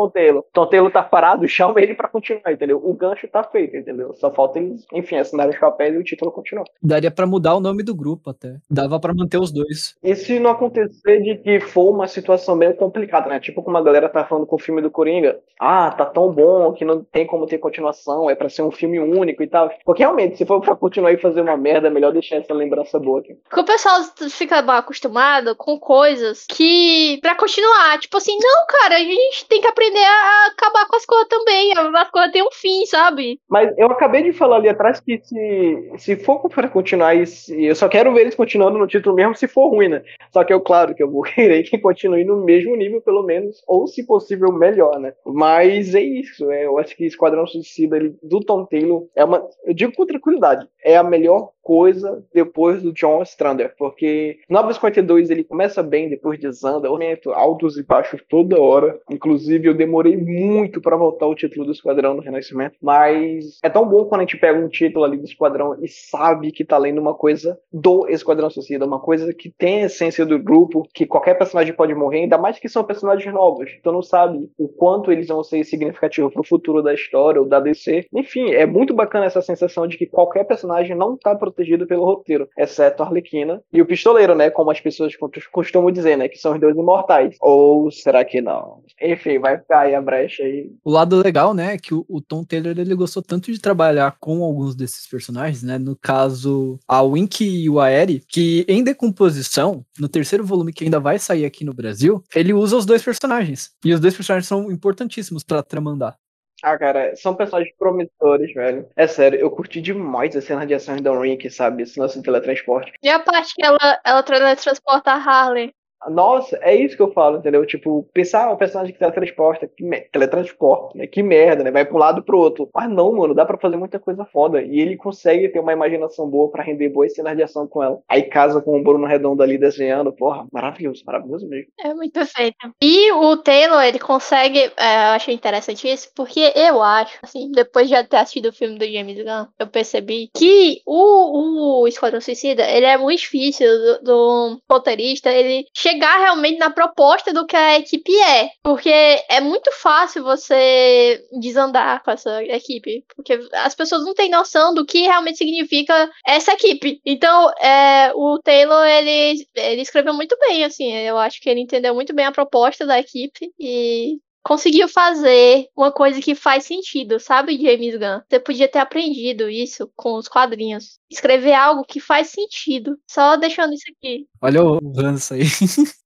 Tom 0.51 0.67
Taylor 0.67 0.91
tá 0.91 1.03
parado, 1.03 1.47
chama 1.47 1.79
ele 1.79 1.93
pra 1.93 2.07
continuar, 2.07 2.51
entendeu? 2.51 2.81
O 2.83 2.93
gancho 2.93 3.27
tá 3.27 3.44
feito, 3.51 3.75
entendeu? 3.77 4.13
Só 4.13 4.31
falta 4.31 4.59
eles, 4.59 4.85
enfim, 4.93 5.17
assinarem 5.17 5.53
os 5.53 5.59
papéis 5.59 5.93
e 5.93 5.97
o 5.97 6.03
título 6.03 6.31
continuar. 6.31 6.65
Daria 6.81 7.11
para 7.11 7.27
mudar 7.27 7.55
o 7.55 7.59
nome 7.59 7.83
do 7.83 7.95
grupo 7.95 8.29
até. 8.29 8.57
Dava 8.69 8.99
para 8.99 9.13
manter 9.13 9.39
os 9.39 9.51
dois. 9.51 9.95
E 10.03 10.15
se 10.15 10.39
não 10.39 10.51
acontecer 10.51 11.21
de 11.21 11.35
que 11.37 11.59
for 11.59 11.89
uma 11.89 12.07
situação 12.07 12.57
bem 12.57 12.73
complicada, 12.73 13.29
né? 13.29 13.39
Tipo 13.39 13.63
como 13.63 13.77
a 13.77 13.81
galera 13.81 14.09
tá 14.09 14.23
falando 14.25 14.45
com 14.45 14.55
o 14.55 14.59
filme 14.59 14.81
do 14.81 14.91
Coringa. 14.91 15.39
Ah, 15.59 15.91
tá 15.91 16.05
tão 16.05 16.31
bom 16.31 16.73
que 16.73 16.83
não 16.83 17.03
tem 17.03 17.25
como 17.25 17.47
ter 17.47 17.57
continuação, 17.57 18.29
é 18.29 18.35
para 18.35 18.49
ser 18.49 18.61
um 18.61 18.71
filme 18.71 18.99
único 18.99 19.41
e 19.41 19.47
tal. 19.47 19.69
Porque 19.85 20.03
realmente, 20.03 20.37
se 20.37 20.45
for 20.45 20.61
pra 20.61 20.75
continuar 20.75 21.13
e 21.13 21.17
fazer 21.17 21.41
uma 21.41 21.55
merda, 21.55 21.87
é 21.87 21.91
melhor 21.91 22.11
deixar 22.11 22.37
essa 22.37 22.53
lembrança 22.53 22.99
boa 22.99 23.19
aqui. 23.19 23.35
Porque 23.47 23.61
o 23.61 23.65
pessoal 23.65 24.01
fica 24.29 24.59
acostumado 24.59 25.55
com 25.55 25.79
coisas 25.79 26.45
que. 26.47 27.19
para 27.21 27.35
continuar. 27.35 27.99
Tipo 27.99 28.17
assim, 28.17 28.37
não, 28.37 28.65
cara, 28.67 28.95
a 28.95 28.99
gente 28.99 29.45
tem 29.47 29.61
que 29.61 29.67
aprender 29.67 30.03
a 30.03 30.47
acabar 30.47 30.87
com 30.87 30.95
as 30.95 31.05
coisas 31.05 31.27
também. 31.27 31.71
As 31.73 32.09
coisas 32.09 32.31
têm 32.31 32.43
um 32.43 32.51
fim, 32.51 32.85
sabe? 32.85 33.34
Mas 33.49 33.73
eu 33.77 33.87
acabei 33.87 34.23
de 34.23 34.33
falar 34.33 34.57
ali 34.57 34.69
atrás 34.69 34.99
que 34.99 35.19
se, 35.23 35.91
se 35.97 36.15
for 36.15 36.49
para 36.49 36.69
continuar 36.69 37.15
isso, 37.15 37.53
eu 37.53 37.75
só 37.75 37.87
quero 37.87 38.13
ver 38.13 38.21
eles 38.21 38.35
continuando 38.35 38.77
no 38.77 38.87
título 38.87 39.15
mesmo 39.15 39.35
se 39.35 39.47
for 39.47 39.69
ruim, 39.69 39.87
né? 39.87 40.03
Só 40.31 40.43
que 40.43 40.53
eu, 40.53 40.61
claro, 40.61 40.95
que 40.95 41.03
eu 41.03 41.11
vou 41.11 41.21
querer 41.23 41.63
que 41.63 41.77
continue 41.77 42.23
no 42.23 42.43
mesmo 42.43 42.75
nível, 42.75 43.01
pelo 43.01 43.23
menos, 43.23 43.63
ou 43.67 43.87
se 43.87 44.05
possível, 44.05 44.51
melhor, 44.51 44.99
né? 44.99 45.13
Mas 45.25 45.95
é 45.95 46.01
isso, 46.01 46.51
é, 46.51 46.65
eu 46.65 46.77
acho 46.77 46.95
que 46.95 47.05
Esquadrão 47.05 47.47
Suicida 47.47 47.97
ele, 47.97 48.15
do 48.21 48.39
Tom 48.39 48.65
Taylor 48.65 49.05
é 49.15 49.23
uma. 49.23 49.45
Eu 49.65 49.73
digo 49.73 49.93
com 49.93 50.05
tranquilidade, 50.05 50.67
é 50.83 50.95
a 50.97 51.03
melhor 51.03 51.51
coisa 51.65 52.23
depois 52.31 52.83
do 52.83 52.93
John 52.93 53.23
Strander, 53.23 53.73
porque 53.75 54.37
952 54.47 55.31
ele 55.31 55.43
começa 55.43 55.81
bem, 55.81 56.07
depois 56.07 56.39
desanda, 56.39 56.87
aumento 56.87 57.31
altos 57.31 57.75
e 57.75 57.83
baixos 57.83 58.21
toda 58.29 58.61
hora. 58.61 58.99
Inclusive, 59.09 59.67
eu 59.67 59.73
demorei 59.73 60.15
muito 60.15 60.79
para 60.79 60.95
voltar 60.95 61.25
o 61.25 61.33
título 61.33 61.65
do 61.65 61.71
Esquadrão 61.71 62.15
do 62.15 62.21
Renascimento, 62.21 62.75
mas 62.79 63.57
é 63.63 63.69
tão 63.69 63.89
bom 63.89 64.05
quando 64.05 64.21
a 64.21 64.23
gente 64.23 64.37
pega 64.37 64.59
um 64.59 64.69
título 64.69 65.05
ali 65.05 65.17
do 65.17 65.25
Esquadrão 65.25 65.75
e 65.81 65.87
sabe 65.87 66.51
que 66.51 66.63
tá 66.63 66.77
lendo 66.77 67.01
uma 67.01 67.15
coisa 67.15 67.57
do 67.73 68.07
Esquadrão 68.07 68.47
Suicida, 68.51 68.85
uma 68.85 68.99
coisa 68.99 69.33
que 69.33 69.49
tem 69.49 69.81
a 69.81 69.85
essência 69.87 70.23
do 70.23 70.37
grupo, 70.37 70.87
que 70.93 71.07
qualquer 71.07 71.35
personagem 71.35 71.73
pode 71.73 71.95
morrer, 71.95 72.19
ainda 72.19 72.37
mais 72.37 72.59
que 72.59 72.69
são 72.69 72.83
personagens 72.83 73.33
novos. 73.33 73.71
Então 73.79 73.91
não 73.91 74.03
sabe 74.03 74.47
o 74.55 74.67
quanto 74.67 75.11
eles 75.11 75.27
vão 75.27 75.43
ser 75.43 75.63
significativos 75.63 76.31
pro 76.31 76.43
futuro 76.43 76.83
da 76.83 76.93
história 76.93 77.41
ou 77.41 77.47
da 77.47 77.59
DC. 77.59 78.05
Enfim, 78.13 78.51
é 78.51 78.67
muito 78.67 78.93
bacana 78.93 79.25
essa 79.25 79.41
sensação 79.41 79.87
de 79.87 79.97
que 79.97 80.05
qualquer 80.05 80.43
personagem 80.43 80.95
não 80.95 81.17
tá 81.17 81.35
protegido 81.55 81.87
pelo 81.87 82.03
roteiro, 82.03 82.47
exceto 82.57 83.01
a 83.01 83.05
Arlequina 83.05 83.61
e 83.71 83.81
o 83.81 83.85
Pistoleiro, 83.85 84.35
né? 84.35 84.49
Como 84.49 84.69
as 84.69 84.79
pessoas 84.79 85.13
costumam 85.51 85.91
dizer, 85.91 86.17
né? 86.17 86.27
Que 86.27 86.37
são 86.37 86.53
os 86.53 86.59
dois 86.59 86.75
imortais. 86.75 87.35
Ou 87.39 87.89
será 87.89 88.23
que 88.25 88.41
não? 88.41 88.83
Enfim, 89.01 89.39
vai 89.39 89.57
ficar 89.57 89.81
aí 89.81 89.95
a 89.95 90.01
brecha 90.01 90.43
aí. 90.43 90.69
O 90.83 90.91
lado 90.91 91.21
legal, 91.21 91.53
né? 91.53 91.75
É 91.75 91.77
que 91.77 91.93
o, 91.93 92.21
Tom 92.21 92.43
Taylor 92.43 92.77
ele 92.77 92.93
gostou 92.95 93.23
tanto 93.23 93.51
de 93.51 93.59
trabalhar 93.59 94.17
com 94.19 94.43
alguns 94.43 94.75
desses 94.75 95.07
personagens, 95.07 95.63
né? 95.63 95.77
No 95.77 95.95
caso, 95.95 96.77
a 96.87 97.01
Wink 97.01 97.43
e 97.45 97.69
o 97.69 97.79
Aeri, 97.79 98.21
que 98.27 98.65
em 98.67 98.83
decomposição, 98.83 99.85
no 99.99 100.09
terceiro 100.09 100.45
volume 100.45 100.73
que 100.73 100.83
ainda 100.83 100.99
vai 100.99 101.17
sair 101.17 101.45
aqui 101.45 101.63
no 101.63 101.73
Brasil, 101.73 102.21
ele 102.35 102.53
usa 102.53 102.75
os 102.75 102.85
dois 102.85 103.03
personagens. 103.03 103.71
E 103.83 103.93
os 103.93 103.99
dois 103.99 104.15
personagens 104.15 104.47
são 104.47 104.71
importantíssimos 104.71 105.43
pra 105.43 105.63
tramandar. 105.63 106.17
Ah, 106.63 106.77
cara, 106.77 107.15
são 107.15 107.35
personagens 107.35 107.75
promissores, 107.77 108.53
velho. 108.53 108.89
É 108.95 109.07
sério, 109.07 109.39
eu 109.39 109.51
curti 109.51 109.81
demais 109.81 110.35
a 110.35 110.41
cena 110.41 110.65
de 110.65 110.73
ação 110.73 110.95
da 110.97 111.17
Rink, 111.19 111.49
sabe? 111.49 111.83
Esse 111.83 111.99
lance 111.99 112.21
teletransporte. 112.21 112.93
E 113.03 113.09
a 113.09 113.19
parte 113.19 113.53
que 113.53 113.65
ela, 113.65 113.99
ela 114.03 114.23
teletransporta 114.23 115.11
a 115.11 115.15
Harley? 115.15 115.73
Nossa, 116.09 116.57
é 116.61 116.75
isso 116.75 116.95
que 116.95 117.01
eu 117.01 117.11
falo, 117.11 117.37
entendeu? 117.37 117.65
Tipo, 117.65 118.07
pensar 118.13 118.51
um 118.51 118.57
personagem 118.57 118.93
que 118.93 118.99
teletransporta, 118.99 119.67
que 119.67 119.83
me... 119.83 120.01
teletransporta, 120.01 120.97
né? 120.97 121.07
Que 121.07 121.23
merda, 121.23 121.63
né? 121.63 121.71
Vai 121.71 121.87
um 121.89 121.97
lado 121.97 122.23
pro 122.23 122.37
outro. 122.37 122.69
Mas 122.73 122.89
não, 122.89 123.13
mano, 123.13 123.33
dá 123.33 123.45
pra 123.45 123.57
fazer 123.57 123.77
muita 123.77 123.99
coisa 123.99 124.25
foda. 124.25 124.61
E 124.61 124.79
ele 124.79 124.97
consegue 124.97 125.49
ter 125.49 125.59
uma 125.59 125.73
imaginação 125.73 126.29
boa 126.29 126.49
para 126.49 126.63
render 126.63 126.89
boas 126.89 127.13
cenas 127.13 127.35
de 127.35 127.43
ação 127.43 127.67
com 127.67 127.83
ela. 127.83 127.99
Aí 128.09 128.23
casa 128.23 128.61
com 128.61 128.77
o 128.77 128.83
Bruno 128.83 129.05
Redondo 129.05 129.41
ali 129.41 129.57
desenhando, 129.57 130.11
porra, 130.11 130.45
maravilhoso, 130.51 131.03
maravilhoso 131.05 131.47
mesmo. 131.47 131.71
É 131.79 131.93
muito 131.93 132.13
perfeito. 132.13 132.55
E 132.81 133.11
o 133.11 133.37
Taylor, 133.37 133.83
ele 133.83 133.99
consegue, 133.99 134.59
é, 134.59 135.09
eu 135.09 135.15
achei 135.15 135.33
interessante 135.33 135.87
isso, 135.87 136.09
porque 136.15 136.51
eu 136.55 136.81
acho, 136.81 137.17
assim, 137.23 137.51
depois 137.51 137.89
de 137.89 138.03
ter 138.03 138.17
assistido 138.17 138.47
o 138.47 138.53
filme 138.53 138.77
do 138.77 138.85
James 138.85 139.17
Gunn, 139.17 139.47
eu 139.59 139.67
percebi 139.67 140.29
que 140.35 140.81
o, 140.85 141.81
o 141.81 141.87
Esquadrão 141.87 142.21
Suicida, 142.21 142.63
ele 142.69 142.85
é 142.85 142.97
muito 142.97 143.19
difícil 143.19 143.67
do, 143.67 144.03
do 144.03 144.61
roteirista, 144.69 145.31
ele 145.31 145.65
chegar 145.95 146.19
realmente 146.19 146.57
na 146.57 146.69
proposta 146.69 147.33
do 147.33 147.45
que 147.45 147.55
a 147.55 147.79
equipe 147.79 148.13
é. 148.21 148.49
Porque 148.61 148.89
é 148.89 149.39
muito 149.41 149.71
fácil 149.71 150.23
você 150.23 151.23
desandar 151.39 152.03
com 152.03 152.11
essa 152.11 152.43
equipe. 152.43 153.03
Porque 153.15 153.39
as 153.53 153.73
pessoas 153.73 154.03
não 154.03 154.13
têm 154.13 154.29
noção 154.29 154.73
do 154.73 154.85
que 154.85 155.03
realmente 155.03 155.37
significa 155.37 156.09
essa 156.25 156.53
equipe. 156.53 156.99
Então, 157.05 157.49
é, 157.59 158.11
o 158.13 158.39
Taylor, 158.43 158.85
ele, 158.85 159.45
ele 159.55 159.81
escreveu 159.81 160.13
muito 160.13 160.37
bem, 160.39 160.63
assim. 160.63 160.93
Eu 160.93 161.17
acho 161.17 161.41
que 161.41 161.49
ele 161.49 161.61
entendeu 161.61 161.93
muito 161.93 162.13
bem 162.13 162.25
a 162.25 162.31
proposta 162.31 162.85
da 162.85 162.99
equipe 162.99 163.51
e 163.59 164.17
conseguiu 164.45 164.87
fazer 164.87 165.67
uma 165.75 165.91
coisa 165.91 166.21
que 166.21 166.35
faz 166.35 166.65
sentido, 166.65 167.19
sabe, 167.19 167.57
James 167.57 167.95
Gunn? 167.95 168.21
Você 168.29 168.39
podia 168.39 168.67
ter 168.67 168.77
aprendido 168.77 169.49
isso 169.49 169.91
com 169.95 170.13
os 170.13 170.27
quadrinhos. 170.27 170.99
Escrever 171.15 171.53
algo 171.53 171.83
que 171.83 171.99
faz 171.99 172.27
sentido. 172.27 172.97
Só 173.07 173.37
deixando 173.37 173.73
isso 173.73 173.85
aqui. 173.97 174.27
Olha 174.41 174.63
o 174.63 174.79
ranço 174.95 175.33
aí. 175.33 175.43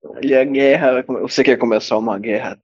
Olha 0.06 0.42
a 0.42 0.46
guerra. 0.46 1.06
Você 1.22 1.44
quer 1.44 1.58
começar 1.58 1.98
uma 1.98 2.18
guerra? 2.20 2.58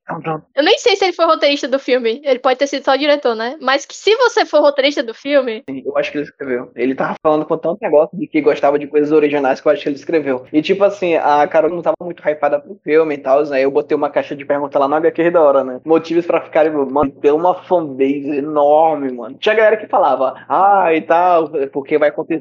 Eu 0.55 0.63
nem 0.63 0.77
sei 0.77 0.95
se 0.95 1.05
ele 1.05 1.13
foi 1.13 1.25
roteirista 1.25 1.67
do 1.67 1.79
filme. 1.79 2.21
Ele 2.23 2.39
pode 2.39 2.59
ter 2.59 2.67
sido 2.67 2.85
só 2.85 2.95
diretor, 2.95 3.35
né? 3.35 3.57
Mas 3.59 3.85
que 3.85 3.95
se 3.95 4.15
você 4.15 4.45
for 4.45 4.61
roteirista 4.61 5.01
do 5.01 5.13
filme. 5.13 5.63
Eu 5.67 5.97
acho 5.97 6.11
que 6.11 6.19
ele 6.19 6.25
escreveu. 6.25 6.71
Ele 6.75 6.95
tava 6.95 7.15
falando 7.21 7.45
com 7.45 7.57
tanto 7.57 7.79
negócio 7.81 8.17
de 8.17 8.27
que 8.27 8.41
gostava 8.41 8.77
de 8.77 8.87
coisas 8.87 9.11
originais 9.11 9.59
que 9.59 9.67
eu 9.67 9.71
acho 9.71 9.81
que 9.81 9.89
ele 9.89 9.95
escreveu. 9.95 10.45
E 10.53 10.61
tipo 10.61 10.83
assim, 10.83 11.15
a 11.15 11.47
Carol 11.47 11.71
não 11.71 11.81
tava 11.81 11.95
muito 12.01 12.21
hypada 12.27 12.59
pro 12.59 12.79
filme 12.83 13.15
e 13.15 13.17
tal, 13.17 13.43
né? 13.45 13.61
Eu 13.61 13.71
botei 13.71 13.97
uma 13.97 14.09
caixa 14.09 14.35
de 14.35 14.45
pergunta 14.45 14.77
lá 14.77 14.87
no 14.87 14.95
HQ 14.95 15.31
da 15.31 15.41
hora, 15.41 15.63
né? 15.63 15.81
Motivos 15.83 16.25
pra 16.25 16.41
ficarem, 16.41 16.71
mano, 16.71 17.11
ter 17.11 17.31
uma 17.31 17.55
fanbase 17.63 18.37
enorme, 18.37 19.11
mano. 19.11 19.35
Tinha 19.39 19.55
galera 19.55 19.77
que 19.77 19.87
falava, 19.87 20.35
ah, 20.47 20.93
e 20.93 21.01
tal, 21.01 21.49
porque 21.71 21.97
vai 21.97 22.09
acontecer, 22.09 22.34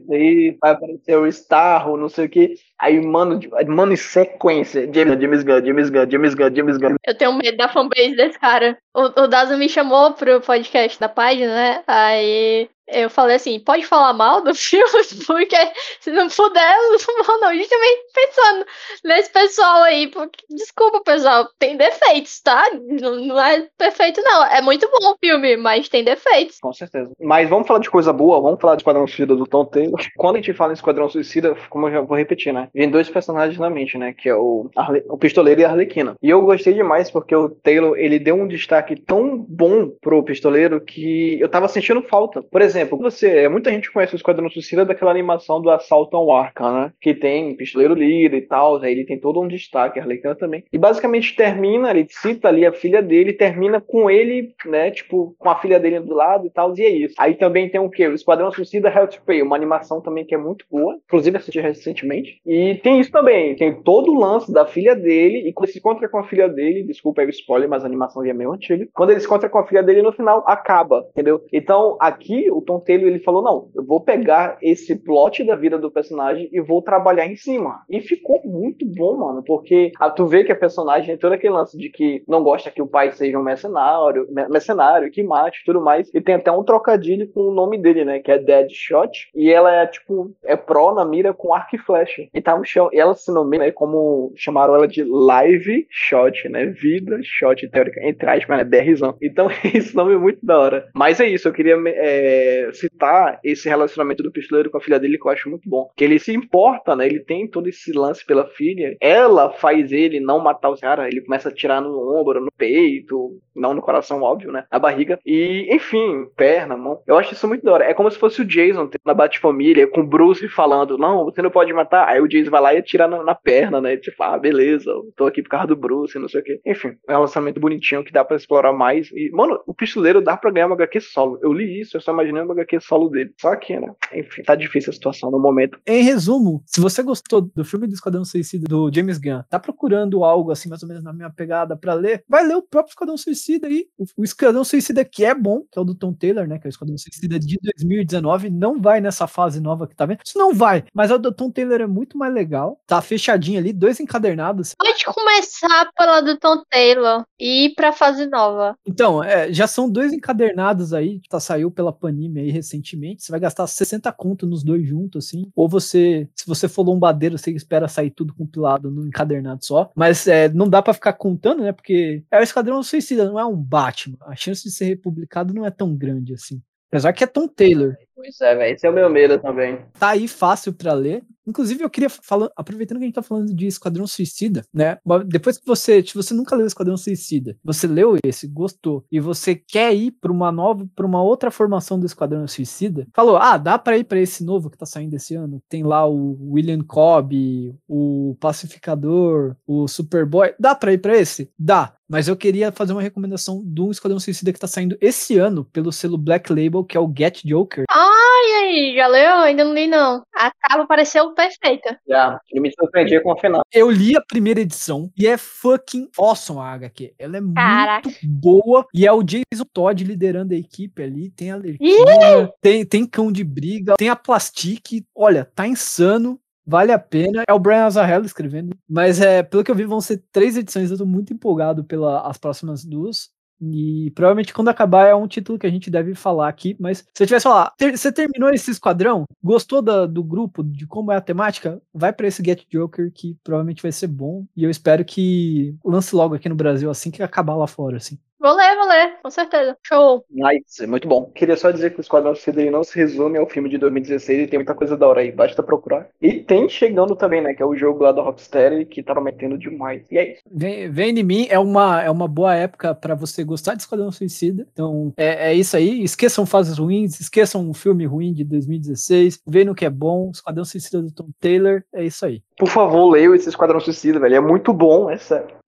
vai 0.60 0.72
aparecer 0.72 1.16
o 1.16 1.26
Starro, 1.26 1.96
não 1.96 2.08
sei 2.08 2.26
o 2.26 2.28
que. 2.28 2.54
Aí, 2.80 3.00
mano, 3.00 3.40
mano, 3.68 3.92
em 3.92 3.96
sequência, 3.96 4.90
James, 4.92 5.20
James 5.20 5.42
Gunn, 5.42 5.64
James 5.64 5.90
Gunn, 5.90 6.10
James 6.10 6.34
Gunn, 6.34 6.54
James 6.54 6.76
Gunn. 6.76 6.96
Eu 7.06 7.16
tenho 7.16 7.32
medo 7.34 7.56
da 7.56 7.68
fanbase 7.68 8.16
desse 8.16 8.38
cara. 8.38 8.76
O, 8.94 9.22
o 9.22 9.26
Dazo 9.26 9.56
me 9.56 9.68
chamou 9.68 10.12
pro 10.12 10.40
podcast 10.40 10.98
da 10.98 11.08
página, 11.08 11.54
né? 11.54 11.82
Aí 11.86 12.68
eu 12.88 13.08
falei 13.08 13.36
assim, 13.36 13.58
pode 13.60 13.84
falar 13.86 14.12
mal 14.12 14.42
do 14.42 14.54
filme, 14.54 14.84
porque 15.26 15.56
se 16.00 16.10
não 16.10 16.28
puder, 16.28 16.76
eu 16.76 16.92
não 16.92 17.24
vou 17.24 17.40
não. 17.40 17.54
Justamente 17.54 18.02
pensando 18.14 18.66
nesse 19.04 19.30
pessoal 19.30 19.82
aí, 19.82 20.08
porque, 20.08 20.44
desculpa, 20.50 21.00
pessoal, 21.02 21.48
tem 21.58 21.76
defeitos, 21.76 22.40
tá? 22.40 22.64
Não, 23.00 23.16
não, 23.16 23.40
é 23.40 23.66
perfeito, 23.78 24.20
não. 24.22 24.44
É 24.44 24.60
muito 24.60 24.88
bom 24.90 25.12
o 25.12 25.16
filme, 25.18 25.56
mas 25.56 25.88
tem 25.88 26.04
defeitos. 26.04 26.58
Com 26.60 26.72
certeza. 26.72 27.12
Mas 27.20 27.48
vamos 27.48 27.66
falar 27.66 27.80
de 27.80 27.90
coisa 27.90 28.12
boa, 28.12 28.40
vamos 28.40 28.60
falar 28.60 28.76
de 28.76 28.82
Esquadrão 28.82 29.06
Suicida 29.06 29.34
do 29.34 29.46
Tom 29.46 29.64
Taylor. 29.64 30.00
Quando 30.16 30.36
a 30.36 30.38
gente 30.38 30.52
fala 30.52 30.72
em 30.72 30.74
Esquadrão 30.74 31.08
Suicida, 31.08 31.56
como 31.70 31.88
eu 31.88 31.92
já 31.92 32.00
vou 32.00 32.16
repetir, 32.16 32.52
né? 32.52 32.68
Vem 32.74 32.90
dois 32.90 33.08
personagens 33.08 33.58
na 33.58 33.70
mente, 33.70 33.96
né? 33.96 34.12
Que 34.12 34.28
é 34.28 34.34
o, 34.34 34.70
Arle... 34.76 35.04
o 35.08 35.16
Pistoleiro 35.16 35.60
e 35.60 35.64
a 35.64 35.70
Arlequina. 35.70 36.16
E 36.22 36.30
eu 36.30 36.42
gostei 36.42 36.74
demais 36.74 37.10
porque 37.10 37.34
o 37.34 37.48
Taylor, 37.48 37.96
ele 37.96 38.18
deu 38.18 38.34
um 38.34 38.46
destaque 38.46 38.96
tão 38.96 39.38
bom 39.38 39.90
pro 40.00 40.22
Pistoleiro 40.22 40.80
que 40.80 41.40
eu 41.40 41.48
tava 41.48 41.68
sentindo 41.68 42.02
falta. 42.02 42.42
Por 42.42 42.60
exemplo, 42.60 42.73
você, 42.82 43.48
muita 43.48 43.70
gente 43.70 43.90
conhece 43.92 44.14
o 44.14 44.16
Esquadrão 44.16 44.48
Suicida 44.48 44.84
daquela 44.84 45.10
animação 45.10 45.60
do 45.60 45.70
Assalto 45.70 46.16
ao 46.16 46.32
Arkham, 46.32 46.72
né? 46.72 46.92
Que 47.00 47.14
tem 47.14 47.54
Pistoleiro 47.56 47.94
Líder 47.94 48.36
e 48.36 48.42
tal, 48.42 48.76
aí 48.82 48.92
ele 48.92 49.04
tem 49.04 49.18
todo 49.18 49.40
um 49.40 49.48
destaque, 49.48 49.98
a 49.98 50.02
Arlequina 50.02 50.34
também. 50.34 50.64
E 50.72 50.78
basicamente 50.78 51.36
termina, 51.36 51.90
ele 51.90 52.06
cita 52.08 52.48
ali 52.48 52.66
a 52.66 52.72
filha 52.72 53.02
dele, 53.02 53.32
termina 53.32 53.80
com 53.80 54.10
ele, 54.10 54.54
né? 54.66 54.90
Tipo, 54.90 55.34
com 55.38 55.48
a 55.48 55.56
filha 55.56 55.78
dele 55.78 56.00
do 56.00 56.14
lado 56.14 56.46
e 56.46 56.50
tal, 56.50 56.74
e 56.76 56.82
é 56.82 56.90
isso. 56.90 57.14
Aí 57.18 57.34
também 57.34 57.68
tem 57.68 57.80
o 57.80 57.90
quê? 57.90 58.06
O 58.06 58.14
Esquadrão 58.14 58.50
Suicida 58.50 58.92
Pay, 59.26 59.42
uma 59.42 59.56
animação 59.56 60.00
também 60.00 60.24
que 60.24 60.34
é 60.34 60.38
muito 60.38 60.64
boa, 60.70 60.98
inclusive 61.04 61.36
assisti 61.36 61.60
recentemente. 61.60 62.40
E 62.46 62.76
tem 62.76 63.00
isso 63.00 63.10
também, 63.10 63.54
tem 63.56 63.82
todo 63.82 64.12
o 64.12 64.18
lance 64.18 64.52
da 64.52 64.66
filha 64.66 64.94
dele, 64.94 65.48
e 65.48 65.52
quando 65.52 65.66
ele 65.66 65.72
se 65.72 65.78
encontra 65.78 66.08
com 66.08 66.18
a 66.18 66.24
filha 66.24 66.48
dele, 66.48 66.84
desculpa 66.84 67.20
aí 67.20 67.26
o 67.26 67.30
spoiler, 67.30 67.68
mas 67.68 67.82
a 67.82 67.86
animação 67.86 68.24
já 68.24 68.30
é 68.30 68.34
meio 68.34 68.52
antiga. 68.52 68.86
Quando 68.92 69.10
ele 69.10 69.20
se 69.20 69.26
encontra 69.26 69.48
com 69.48 69.58
a 69.58 69.66
filha 69.66 69.82
dele, 69.82 70.02
no 70.02 70.12
final 70.12 70.44
acaba, 70.46 71.06
entendeu? 71.10 71.42
Então, 71.52 71.96
aqui 72.00 72.50
o 72.50 72.60
Tom 72.64 72.80
Taylor 72.80 73.08
ele 73.08 73.18
falou: 73.18 73.42
não, 73.42 73.68
eu 73.74 73.84
vou 73.84 74.00
pegar 74.00 74.58
esse 74.62 74.94
plot 74.96 75.44
da 75.44 75.56
vida 75.56 75.78
do 75.78 75.90
personagem 75.90 76.48
e 76.52 76.60
vou 76.60 76.82
trabalhar 76.82 77.26
em 77.26 77.36
cima. 77.36 77.82
E 77.88 78.00
ficou 78.00 78.40
muito 78.44 78.86
bom, 78.86 79.16
mano, 79.16 79.42
porque 79.44 79.92
a, 79.98 80.10
tu 80.10 80.26
vê 80.26 80.44
que 80.44 80.52
a 80.52 80.56
personagem 80.56 81.06
tem 81.06 81.18
todo 81.18 81.32
aquele 81.32 81.54
lance 81.54 81.76
de 81.76 81.88
que 81.88 82.22
não 82.28 82.42
gosta 82.42 82.70
que 82.70 82.82
o 82.82 82.86
pai 82.86 83.12
seja 83.12 83.38
um 83.38 83.42
mercenário, 83.42 84.26
mercenário, 84.50 85.10
que 85.10 85.22
mate 85.22 85.62
tudo 85.64 85.80
mais. 85.80 86.10
E 86.14 86.20
tem 86.20 86.36
até 86.36 86.50
um 86.50 86.64
trocadilho 86.64 87.28
com 87.32 87.40
o 87.40 87.54
nome 87.54 87.78
dele, 87.78 88.04
né? 88.04 88.18
Que 88.18 88.32
é 88.32 88.38
Deadshot. 88.38 89.30
E 89.34 89.50
ela 89.50 89.74
é 89.74 89.86
tipo, 89.86 90.32
é 90.44 90.56
pró 90.56 90.94
na 90.94 91.04
mira 91.04 91.32
com 91.32 91.54
arco 91.54 91.76
e 91.76 91.78
flecha. 91.78 92.26
E 92.32 92.40
tá 92.40 92.56
no 92.56 92.64
chão. 92.64 92.88
Ela 92.92 93.14
se 93.14 93.32
nomeia 93.32 93.64
né, 93.64 93.70
como 93.70 94.32
chamaram 94.36 94.74
ela 94.74 94.88
de 94.88 95.04
Live 95.04 95.86
Shot, 95.90 96.48
né? 96.48 96.66
Vida 96.66 97.18
Shot, 97.22 97.68
teórica, 97.68 98.00
entre 98.06 98.28
aspas, 98.28 98.58
né? 98.58 98.64
BRzão. 98.64 99.16
Então, 99.22 99.48
esse 99.64 99.94
nome 99.94 100.14
é 100.14 100.18
muito 100.18 100.44
da 100.44 100.58
hora. 100.58 100.88
Mas 100.94 101.20
é 101.20 101.26
isso, 101.26 101.48
eu 101.48 101.52
queria 101.52 101.76
é, 101.86 102.53
citar 102.72 103.38
esse 103.42 103.68
relacionamento 103.68 104.22
do 104.22 104.32
pistoleiro 104.32 104.70
com 104.70 104.78
a 104.78 104.80
filha 104.80 104.98
dele 104.98 105.18
que 105.18 105.26
eu 105.26 105.32
acho 105.32 105.48
muito 105.48 105.68
bom. 105.68 105.90
Que 105.96 106.04
ele 106.04 106.18
se 106.18 106.32
importa, 106.32 106.96
né? 106.96 107.06
Ele 107.06 107.20
tem 107.20 107.48
todo 107.48 107.68
esse 107.68 107.92
lance 107.92 108.24
pela 108.24 108.46
filha. 108.46 108.96
Ela 109.00 109.50
faz 109.50 109.92
ele 109.92 110.20
não 110.20 110.40
matar 110.40 110.70
os 110.70 110.80
caras. 110.80 111.06
Ele 111.06 111.22
começa 111.22 111.48
a 111.48 111.54
tirar 111.54 111.80
no 111.80 112.18
ombro, 112.18 112.40
no 112.40 112.52
peito, 112.56 113.38
não 113.54 113.74
no 113.74 113.82
coração, 113.82 114.22
óbvio, 114.22 114.52
né? 114.52 114.64
Na 114.70 114.78
barriga. 114.78 115.18
E, 115.24 115.68
enfim, 115.70 116.26
perna, 116.36 116.76
mão. 116.76 117.00
Eu 117.06 117.16
acho 117.16 117.32
isso 117.32 117.46
muito 117.46 117.64
da 117.64 117.72
hora. 117.72 117.84
É 117.84 117.94
como 117.94 118.10
se 118.10 118.18
fosse 118.18 118.42
o 118.42 118.44
Jason 118.44 118.90
na 119.04 119.14
Bate-Família, 119.14 119.86
com 119.86 120.00
o 120.00 120.06
Bruce 120.06 120.48
falando: 120.48 120.98
Não, 120.98 121.24
você 121.24 121.40
não 121.42 121.50
pode 121.50 121.72
matar. 121.72 122.08
Aí 122.08 122.20
o 122.20 122.28
Jason 122.28 122.50
vai 122.50 122.60
lá 122.60 122.74
e 122.74 122.78
atira 122.78 123.06
na, 123.06 123.22
na 123.22 123.34
perna, 123.34 123.80
né? 123.80 123.96
Tipo, 123.96 124.22
ah, 124.22 124.38
beleza, 124.38 124.90
eu 124.90 125.12
tô 125.16 125.26
aqui 125.26 125.42
por 125.42 125.50
causa 125.50 125.68
do 125.68 125.76
Bruce, 125.76 126.18
não 126.18 126.28
sei 126.28 126.40
o 126.40 126.44
quê. 126.44 126.60
Enfim, 126.66 126.96
é 127.08 127.16
um 127.16 127.20
lançamento 127.20 127.60
bonitinho 127.60 128.04
que 128.04 128.12
dá 128.12 128.24
para 128.24 128.36
explorar 128.36 128.72
mais. 128.72 129.10
E, 129.12 129.30
mano, 129.32 129.60
o 129.66 129.74
pistoleiro 129.74 130.20
dá 130.20 130.36
pra 130.36 130.50
ganhar 130.50 130.66
uma 130.66 130.74
HQ 130.74 131.00
solo. 131.00 131.38
Eu 131.42 131.52
li 131.52 131.80
isso, 131.80 131.96
eu 131.96 132.00
só 132.00 132.12
imaginei 132.12 132.42
uma 132.44 132.54
HQ 132.54 132.80
solo 132.80 133.08
dele. 133.08 133.32
Só 133.40 133.54
que, 133.56 133.78
né? 133.78 133.92
Enfim, 134.12 134.42
tá 134.42 134.54
difícil 134.54 134.90
a 134.90 134.94
situação 134.94 135.30
no 135.30 135.38
momento. 135.38 135.78
Em 135.86 136.02
resumo, 136.02 136.62
se 136.66 136.80
você 136.80 137.02
gostou 137.02 137.42
do 137.42 137.64
filme 137.64 137.86
do 137.86 137.94
Esquadrão 137.94 138.24
Suicida 138.24 138.66
do 138.68 138.90
James 138.92 139.18
Gunn, 139.18 139.42
tá 139.48 139.58
procurando 139.58 140.24
algo 140.24 140.50
assim, 140.50 140.68
mais 140.68 140.82
ou 140.82 140.88
menos 140.88 141.02
na 141.02 141.12
minha 141.12 141.30
pegada 141.30 141.76
para 141.76 141.94
ler, 141.94 142.24
vai 142.28 142.46
ler 142.46 142.56
o 142.56 142.62
próprio 142.62 142.92
Esquadrão 142.92 143.16
Suicida 143.16 143.66
aí. 143.66 143.86
O, 143.98 144.04
o 144.18 144.24
Esquadrão 144.24 144.64
Suicida 144.64 145.04
que 145.04 145.24
é 145.24 145.34
bom, 145.34 145.62
que 145.70 145.78
é 145.78 145.82
o 145.82 145.84
do 145.84 145.94
Tom 145.94 146.12
Taylor, 146.12 146.46
né? 146.46 146.58
Que 146.58 146.66
é 146.66 146.68
o 146.68 146.70
Esquadrão 146.70 146.96
Suicida 146.98 147.38
de 147.38 147.58
2019. 147.62 148.50
Não 148.50 148.80
vai 148.80 149.00
nessa 149.00 149.26
fase 149.26 149.60
nova 149.60 149.86
que 149.86 149.96
tá 149.96 150.06
vendo. 150.06 150.20
Isso 150.24 150.38
não 150.38 150.54
vai, 150.54 150.84
mas 150.94 151.10
o 151.10 151.18
do 151.18 151.32
Tom 151.32 151.50
Taylor 151.50 151.80
é 151.80 151.86
muito 151.86 152.18
mais 152.18 152.32
legal. 152.32 152.80
Tá 152.86 153.00
fechadinho 153.00 153.58
ali, 153.58 153.72
dois 153.72 154.00
encadernados. 154.00 154.74
Pode 154.78 155.04
começar 155.04 155.90
pela 155.96 156.20
do 156.20 156.38
Tom 156.38 156.62
Taylor 156.70 157.24
e 157.38 157.66
ir 157.66 157.74
pra 157.74 157.92
fase 157.92 158.26
nova. 158.26 158.76
Então, 158.86 159.22
é, 159.22 159.52
já 159.52 159.66
são 159.66 159.90
dois 159.90 160.12
encadernados 160.12 160.92
aí, 160.92 161.20
tá 161.28 161.40
saiu 161.40 161.70
pela 161.70 161.92
Panini 161.92 162.33
aí 162.40 162.50
recentemente. 162.50 163.22
Você 163.22 163.30
vai 163.30 163.40
gastar 163.40 163.66
60 163.66 164.10
conto 164.12 164.46
nos 164.46 164.62
dois 164.62 164.86
juntos, 164.86 165.26
assim. 165.26 165.50
Ou 165.54 165.68
você, 165.68 166.28
se 166.34 166.46
você 166.46 166.68
for 166.68 166.82
lombadeiro, 166.82 167.38
você 167.38 167.50
espera 167.50 167.88
sair 167.88 168.10
tudo 168.10 168.34
compilado 168.34 168.90
no 168.90 169.06
encadernado 169.06 169.64
só. 169.64 169.90
Mas 169.94 170.26
é, 170.26 170.48
não 170.48 170.68
dá 170.68 170.82
para 170.82 170.94
ficar 170.94 171.12
contando, 171.14 171.62
né? 171.62 171.72
Porque 171.72 172.22
é 172.30 172.38
o 172.38 172.42
Esquadrão 172.42 172.82
Suicida, 172.82 173.26
não 173.26 173.38
é 173.38 173.44
um 173.44 173.56
Batman. 173.56 174.18
A 174.22 174.36
chance 174.36 174.62
de 174.62 174.70
ser 174.70 174.86
republicado 174.86 175.54
não 175.54 175.64
é 175.64 175.70
tão 175.70 175.94
grande 175.96 176.34
assim. 176.34 176.62
Apesar 176.94 177.12
que 177.12 177.24
é 177.24 177.26
Tom 177.26 177.48
Taylor. 177.48 177.96
Pois 178.14 178.40
é, 178.40 178.54
velho. 178.54 178.72
Esse 178.72 178.86
é 178.86 178.90
o 178.90 178.92
meu 178.92 179.10
medo 179.10 179.36
também. 179.40 179.80
Tá 179.98 180.10
aí 180.10 180.28
fácil 180.28 180.72
para 180.72 180.92
ler. 180.92 181.24
Inclusive, 181.44 181.82
eu 181.82 181.90
queria 181.90 182.08
falar, 182.08 182.48
aproveitando 182.56 182.98
que 182.98 183.04
a 183.04 183.06
gente 183.06 183.14
tá 183.16 183.22
falando 183.22 183.52
de 183.52 183.66
Esquadrão 183.66 184.06
Suicida, 184.06 184.62
né? 184.72 184.96
Depois 185.26 185.58
que 185.58 185.66
você, 185.66 186.02
se 186.02 186.14
você 186.14 186.32
nunca 186.32 186.56
leu 186.56 186.66
Esquadrão 186.66 186.96
Suicida, 186.96 187.56
você 187.62 187.86
leu 187.86 188.16
esse, 188.24 188.46
gostou, 188.46 189.04
e 189.12 189.20
você 189.20 189.54
quer 189.54 189.94
ir 189.94 190.12
para 190.12 190.32
uma 190.32 190.50
nova, 190.50 190.88
para 190.94 191.04
uma 191.04 191.22
outra 191.22 191.50
formação 191.50 191.98
do 191.98 192.06
Esquadrão 192.06 192.48
Suicida, 192.48 193.06
falou: 193.12 193.36
"Ah, 193.36 193.58
dá 193.58 193.78
para 193.78 193.98
ir 193.98 194.04
para 194.04 194.20
esse 194.20 194.42
novo 194.42 194.70
que 194.70 194.78
tá 194.78 194.86
saindo 194.86 195.14
esse 195.14 195.34
ano. 195.34 195.60
Tem 195.68 195.82
lá 195.82 196.08
o 196.08 196.52
William 196.52 196.82
Cobb, 196.82 197.74
o 197.86 198.36
Pacificador, 198.40 199.56
o 199.66 199.86
Superboy. 199.86 200.54
Dá 200.58 200.74
para 200.74 200.92
ir 200.92 200.98
para 200.98 201.16
esse? 201.16 201.50
Dá. 201.58 201.93
Mas 202.14 202.28
eu 202.28 202.36
queria 202.36 202.70
fazer 202.70 202.92
uma 202.92 203.02
recomendação 203.02 203.60
de 203.66 203.80
um 203.80 203.90
Esquadrão 203.90 204.20
Suicida 204.20 204.52
que 204.52 204.60
tá 204.60 204.68
saindo 204.68 204.96
esse 205.00 205.36
ano 205.36 205.64
pelo 205.64 205.90
selo 205.90 206.16
Black 206.16 206.48
Label, 206.48 206.84
que 206.84 206.96
é 206.96 207.00
o 207.00 207.12
Get 207.12 207.40
Joker. 207.44 207.86
Ai, 207.90 208.62
aí, 208.62 208.94
já 208.94 209.08
leu? 209.08 209.38
Ainda 209.38 209.64
não 209.64 209.74
li, 209.74 209.88
não. 209.88 210.22
A 210.32 210.52
capa 210.52 210.86
pareceu 210.86 211.34
perfeita. 211.34 211.98
Já, 212.08 212.38
eu 212.52 212.62
me 212.62 212.70
surpreendi 212.70 213.20
com 213.20 213.32
o 213.32 213.36
final. 213.36 213.62
Eu 213.72 213.90
li 213.90 214.16
a 214.16 214.20
primeira 214.20 214.60
edição 214.60 215.10
e 215.18 215.26
é 215.26 215.36
fucking 215.36 216.08
awesome 216.16 216.60
a 216.60 216.74
HQ. 216.74 217.14
Ela 217.18 217.38
é 217.38 217.40
Caraca. 217.52 218.08
muito 218.08 218.20
boa 218.22 218.86
e 218.94 219.04
é 219.04 219.12
o 219.12 219.20
Jason 219.20 219.64
Todd 219.72 220.04
liderando 220.04 220.54
a 220.54 220.56
equipe 220.56 221.02
ali. 221.02 221.30
Tem 221.30 221.50
a 221.50 221.56
Lerquinha, 221.56 222.48
tem, 222.60 222.86
tem 222.86 223.04
cão 223.04 223.32
de 223.32 223.42
briga, 223.42 223.94
tem 223.98 224.08
a 224.08 224.14
Plastique. 224.14 225.04
Olha, 225.16 225.50
tá 225.52 225.66
insano. 225.66 226.38
Vale 226.66 226.92
a 226.92 226.98
pena. 226.98 227.42
É 227.48 227.52
o 227.52 227.58
Brian 227.58 227.84
Azzarello 227.86 228.24
escrevendo. 228.24 228.74
Mas 228.88 229.20
é, 229.20 229.42
pelo 229.42 229.62
que 229.62 229.70
eu 229.70 229.74
vi, 229.74 229.84
vão 229.84 230.00
ser 230.00 230.22
três 230.32 230.56
edições. 230.56 230.90
Eu 230.90 230.98
tô 230.98 231.06
muito 231.06 231.32
empolgado 231.32 231.84
pelas 231.84 232.38
próximas 232.38 232.84
duas. 232.84 233.30
E 233.60 234.10
provavelmente 234.14 234.52
quando 234.52 234.68
acabar 234.68 235.06
é 235.06 235.14
um 235.14 235.28
título 235.28 235.58
que 235.58 235.66
a 235.66 235.70
gente 235.70 235.90
deve 235.90 236.14
falar 236.14 236.48
aqui. 236.48 236.76
Mas 236.80 236.98
se 237.14 237.22
eu 237.22 237.26
tivesse 237.26 237.44
falar, 237.44 237.72
ter- 237.78 237.96
você 237.96 238.10
terminou 238.10 238.50
esse 238.50 238.70
esquadrão? 238.70 239.24
Gostou 239.42 239.80
da- 239.82 240.06
do 240.06 240.24
grupo, 240.24 240.62
de 240.64 240.86
como 240.86 241.12
é 241.12 241.16
a 241.16 241.20
temática? 241.20 241.80
Vai 241.92 242.12
pra 242.12 242.26
esse 242.26 242.42
Get 242.44 242.64
Joker 242.70 243.10
que 243.12 243.36
provavelmente 243.44 243.82
vai 243.82 243.92
ser 243.92 244.08
bom. 244.08 244.44
E 244.56 244.64
eu 244.64 244.70
espero 244.70 245.04
que 245.04 245.76
lance 245.84 246.14
logo 246.16 246.34
aqui 246.34 246.48
no 246.48 246.54
Brasil 246.56 246.90
assim 246.90 247.10
que 247.10 247.22
acabar 247.22 247.54
lá 247.54 247.66
fora, 247.66 247.96
assim. 247.98 248.18
Vou 248.44 248.52
ler, 248.52 248.76
vou 248.76 248.86
ler, 248.86 249.14
com 249.22 249.30
certeza. 249.30 249.74
Show. 249.82 250.22
Nice, 250.30 250.86
muito 250.86 251.08
bom. 251.08 251.30
Queria 251.34 251.56
só 251.56 251.70
dizer 251.70 251.94
que 251.94 252.00
o 252.00 252.02
Esquadrão 252.02 252.34
Suicida 252.34 252.70
não 252.70 252.84
se 252.84 252.94
resume 252.94 253.38
ao 253.38 253.48
filme 253.48 253.70
de 253.70 253.78
2016 253.78 254.40
e 254.40 254.46
tem 254.46 254.58
muita 254.58 254.74
coisa 254.74 254.98
da 254.98 255.08
hora 255.08 255.22
aí, 255.22 255.32
basta 255.32 255.62
procurar. 255.62 256.08
E 256.20 256.40
tem 256.40 256.68
chegando 256.68 257.16
também, 257.16 257.40
né, 257.40 257.54
que 257.54 257.62
é 257.62 257.64
o 257.64 257.74
jogo 257.74 258.02
lá 258.02 258.12
da 258.12 258.20
Rocksteady 258.20 258.84
que 258.84 259.02
tá 259.02 259.14
prometendo 259.14 259.56
demais. 259.56 260.02
E 260.10 260.18
é 260.18 260.32
isso. 260.32 260.42
Vem, 260.52 260.90
vem 260.90 261.18
em 261.18 261.22
mim 261.22 261.46
é 261.48 261.58
uma, 261.58 262.02
é 262.02 262.10
uma 262.10 262.28
boa 262.28 262.54
época 262.54 262.94
pra 262.94 263.14
você 263.14 263.42
gostar 263.42 263.76
de 263.76 263.80
Esquadrão 263.80 264.12
Suicida. 264.12 264.66
Então 264.70 265.14
é, 265.16 265.52
é 265.52 265.54
isso 265.54 265.74
aí. 265.74 266.04
Esqueçam 266.04 266.44
fases 266.44 266.76
ruins, 266.76 267.18
esqueçam 267.18 267.66
um 267.66 267.72
filme 267.72 268.04
ruim 268.04 268.34
de 268.34 268.44
2016. 268.44 269.40
Vem 269.46 269.64
no 269.64 269.74
que 269.74 269.86
é 269.86 269.90
bom. 269.90 270.30
Esquadrão 270.30 270.66
Suicida 270.66 271.00
do 271.00 271.10
Tom 271.10 271.30
Taylor. 271.40 271.82
É 271.94 272.04
isso 272.04 272.26
aí. 272.26 272.42
Por 272.58 272.68
favor, 272.68 273.08
leia 273.08 273.34
esse 273.34 273.48
Esquadrão 273.48 273.80
Suicida, 273.80 274.20
velho. 274.20 274.34
É 274.34 274.40
muito 274.40 274.70
bom, 274.70 275.08
é 275.08 275.16
sério. 275.16 275.63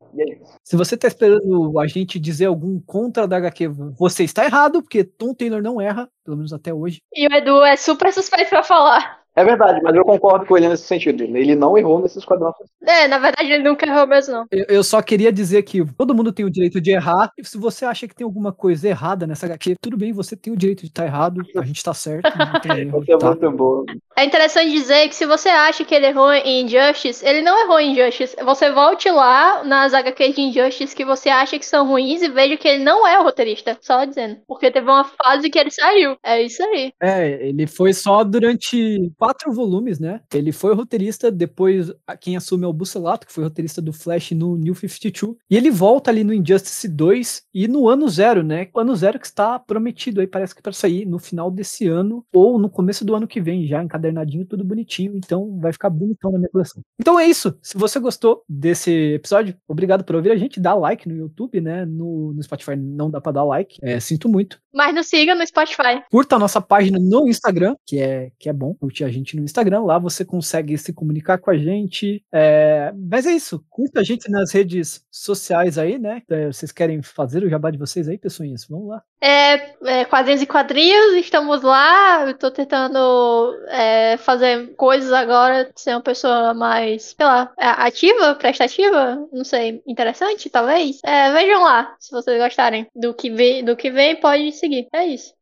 Se 0.63 0.77
você 0.77 0.97
tá 0.97 1.09
esperando 1.09 1.79
a 1.79 1.87
gente 1.87 2.19
dizer 2.19 2.47
algum 2.47 2.81
contra 2.81 3.27
da 3.27 3.37
HQ, 3.37 3.69
você 3.99 4.25
está 4.25 4.45
errado, 4.45 4.83
porque 4.83 5.05
Tom 5.05 5.35
Taylor 5.35 5.63
não 5.63 5.81
erra, 5.81 6.09
pelo 6.25 6.37
menos 6.37 6.53
até 6.53 6.73
hoje. 6.73 7.01
E 7.15 7.27
o 7.27 7.33
Edu 7.33 7.63
é 7.65 7.77
super 7.77 8.13
suspeito 8.13 8.51
pra 8.51 8.63
falar. 8.63 9.26
É 9.37 9.45
verdade, 9.45 9.81
mas 9.83 9.95
eu 9.95 10.03
concordo 10.03 10.47
com 10.47 10.57
ele 10.57 10.67
nesse 10.67 10.85
sentido. 10.85 11.23
Ele 11.23 11.55
não 11.55 11.77
errou 11.77 12.01
nesse 12.01 12.19
Esquadrão 12.19 12.55
Suicida. 12.55 12.91
É, 12.91 13.07
na 13.07 13.19
verdade 13.19 13.53
ele 13.53 13.63
nunca 13.63 13.87
errou 13.87 14.07
mesmo, 14.07 14.33
não. 14.33 14.47
Eu, 14.51 14.65
eu 14.69 14.83
só 14.83 15.03
queria 15.03 15.31
dizer 15.31 15.63
que 15.63 15.85
todo 15.93 16.15
mundo 16.15 16.33
tem 16.33 16.47
o 16.47 16.51
direito 16.51 16.81
de 16.81 16.93
errar. 16.93 17.31
E 17.37 17.45
se 17.45 17.59
você 17.59 17.85
acha 17.85 18.09
que 18.09 18.15
tem 18.15 18.25
alguma 18.25 18.51
coisa 18.51 18.89
errada 18.89 19.27
nessa 19.27 19.45
HQ, 19.45 19.75
tudo 19.79 19.99
bem, 19.99 20.11
você 20.11 20.35
tem 20.35 20.51
o 20.51 20.57
direito 20.57 20.81
de 20.81 20.87
estar 20.87 21.05
errado. 21.05 21.43
A 21.55 21.65
gente 21.65 21.85
tá 21.85 21.93
certo, 21.93 22.33
não 22.39 22.61
tem 22.61 22.81
erro, 22.89 23.05
é 23.07 23.19
tá? 23.19 23.35
muito. 23.35 23.85
É 24.17 24.25
interessante 24.25 24.71
dizer 24.71 25.07
que 25.09 25.15
se 25.15 25.27
você 25.27 25.51
acha 25.51 25.85
que 25.85 25.95
ele 25.95 26.07
errou 26.07 26.33
em 26.33 26.63
Injustice, 26.65 27.23
ele 27.23 27.43
não 27.43 27.63
errou 27.63 27.79
em 27.79 27.93
Injustice. 27.93 28.35
Você 28.43 28.73
volte 28.73 29.11
lá 29.11 29.63
nas 29.65 29.93
HQs 29.93 30.35
de 30.35 30.41
Injustice 30.41 30.97
que 30.97 31.05
você 31.05 31.29
acha 31.29 31.59
que 31.59 31.67
são 31.67 31.87
ruins 31.87 32.23
e 32.23 32.29
veja 32.31 32.57
que 32.57 32.67
ele 32.67 32.83
não 32.83 33.07
é 33.07 33.21
o 33.21 33.23
roteirista. 33.23 33.77
Só 33.83 34.07
dizendo. 34.07 34.39
Porque 34.49 34.71
teve 34.71 34.87
uma 34.87 35.05
fase 35.05 35.51
que 35.51 35.59
ele 35.59 35.71
saiu. 35.71 36.17
É 36.25 36.41
isso 36.41 36.63
aí. 36.63 36.93
É, 37.03 37.47
ele 37.47 37.67
foi 37.67 37.93
só 37.93 38.25
durante 38.25 39.13
quatro 39.27 39.53
volumes, 39.53 39.99
né? 39.99 40.21
Ele 40.33 40.53
foi 40.53 40.73
roteirista, 40.73 41.33
depois 41.33 41.93
quem 42.21 42.37
assume 42.37 42.65
é 42.65 42.69
o 42.69 42.73
Bucelato, 42.73 43.27
que 43.27 43.33
foi 43.33 43.43
roteirista 43.43 43.83
do 43.83 43.93
Flash 43.93 44.31
no 44.31 44.57
New 44.57 44.73
52. 44.73 45.37
E 45.51 45.57
ele 45.57 45.69
volta 45.69 46.13
ali 46.13 46.23
no 46.23 46.33
Injustice 46.33 46.87
2 46.87 47.43
e 47.53 47.67
no 47.67 47.89
ano 47.89 48.09
zero, 48.09 48.45
né? 48.45 48.69
O 48.73 48.79
ano 48.79 48.95
zero 48.95 49.19
que 49.19 49.27
está 49.27 49.59
prometido 49.59 50.21
aí, 50.21 50.29
parece 50.29 50.55
que 50.55 50.63
para 50.63 50.73
sair 50.73 51.05
no 51.05 51.19
final 51.19 51.51
desse 51.51 51.89
ano 51.89 52.25
ou 52.33 52.57
no 52.57 52.71
começo 52.71 53.05
do 53.05 53.17
ano 53.17 53.27
que 53.27 53.41
vem, 53.41 53.67
já 53.67 53.83
encadernadinho, 53.83 54.47
tudo 54.47 54.63
bonitinho. 54.63 55.17
Então 55.17 55.59
vai 55.59 55.73
ficar 55.73 55.91
bonitão 55.91 56.31
na 56.31 56.39
minha 56.39 56.51
coleção. 56.51 56.81
Então 57.01 57.19
é 57.19 57.27
isso. 57.27 57.59
Se 57.61 57.77
você 57.77 57.99
gostou 57.99 58.45
desse 58.49 59.15
episódio, 59.15 59.57
obrigado 59.67 60.05
por 60.05 60.15
ouvir 60.15 60.31
a 60.31 60.37
gente. 60.37 60.61
Dá 60.61 60.73
like 60.73 61.09
no 61.09 61.17
YouTube, 61.17 61.61
né? 61.61 61.85
No, 61.85 62.33
no 62.33 62.43
Spotify 62.45 62.77
não 62.77 63.11
dá 63.11 63.21
pra 63.21 63.33
dar 63.33 63.43
like. 63.43 63.77
É, 63.83 63.99
sinto 63.99 64.29
muito. 64.29 64.61
Mas 64.73 64.95
nos 64.95 65.09
siga 65.09 65.35
no 65.35 65.45
Spotify. 65.45 66.03
Curta 66.11 66.37
a 66.37 66.39
nossa 66.39 66.61
página 66.61 66.99
no 67.01 67.27
Instagram, 67.27 67.75
que 67.85 67.99
é, 67.99 68.31
que 68.39 68.49
é 68.49 68.53
bom 68.53 68.73
curtir 68.75 69.03
a 69.03 69.09
gente 69.09 69.16
no 69.37 69.45
Instagram. 69.45 69.83
Lá 69.83 69.99
você 69.99 70.25
consegue 70.25 70.77
se 70.77 70.93
comunicar 70.93 71.39
com 71.39 71.51
a 71.51 71.57
gente. 71.57 72.23
É, 72.33 72.93
mas 72.97 73.27
é 73.27 73.33
isso. 73.33 73.65
Curta 73.71 74.01
a 74.01 74.05
gente 74.05 74.31
nas 74.31 74.53
redes 74.53 75.05
sociais 75.11 75.79
aí, 75.79 75.99
né? 75.99 76.23
É, 76.31 76.47
vocês 76.47 76.73
querem 76.73 77.03
fazer 77.03 77.43
o 77.43 77.49
jabá 77.49 77.71
de 77.71 77.79
vocês 77.79 78.09
aí, 78.09 78.19
pessoinhas? 78.19 78.67
Vamos 78.69 78.89
lá. 78.89 79.03
É, 79.21 79.75
é, 79.85 80.05
quadrinhos 80.05 80.43
e 80.43 80.47
quadrinhos, 80.47 81.15
estamos 81.15 81.63
lá. 81.63 82.27
Eu 82.27 82.39
tô 82.39 82.51
tentando 82.51 83.55
é, 83.69 84.17
fazer 84.19 84.75
coisas 84.77 85.13
agora, 85.13 85.71
ser 85.75 85.93
uma 85.93 86.03
pessoa 86.03 86.53
mais, 86.55 87.15
sei 87.17 87.27
lá, 87.27 87.53
ativa, 87.57 88.35
prestativa, 88.35 89.27
não 89.33 89.45
sei, 89.45 89.83
interessante, 89.87 90.51
talvez. 90.51 91.01
É, 91.05 91.33
vejam 91.33 91.63
lá, 91.63 91.95
se 91.99 92.11
vocês 92.11 92.41
gostarem 92.41 92.87
do 92.95 93.15
que 93.15 93.31
vem, 93.31 93.65
do 93.65 93.77
que 93.77 93.91
vem, 93.91 94.17
pode 94.17 94.53
seguir. 94.53 94.87
É 94.93 95.07
isso. 95.07 95.36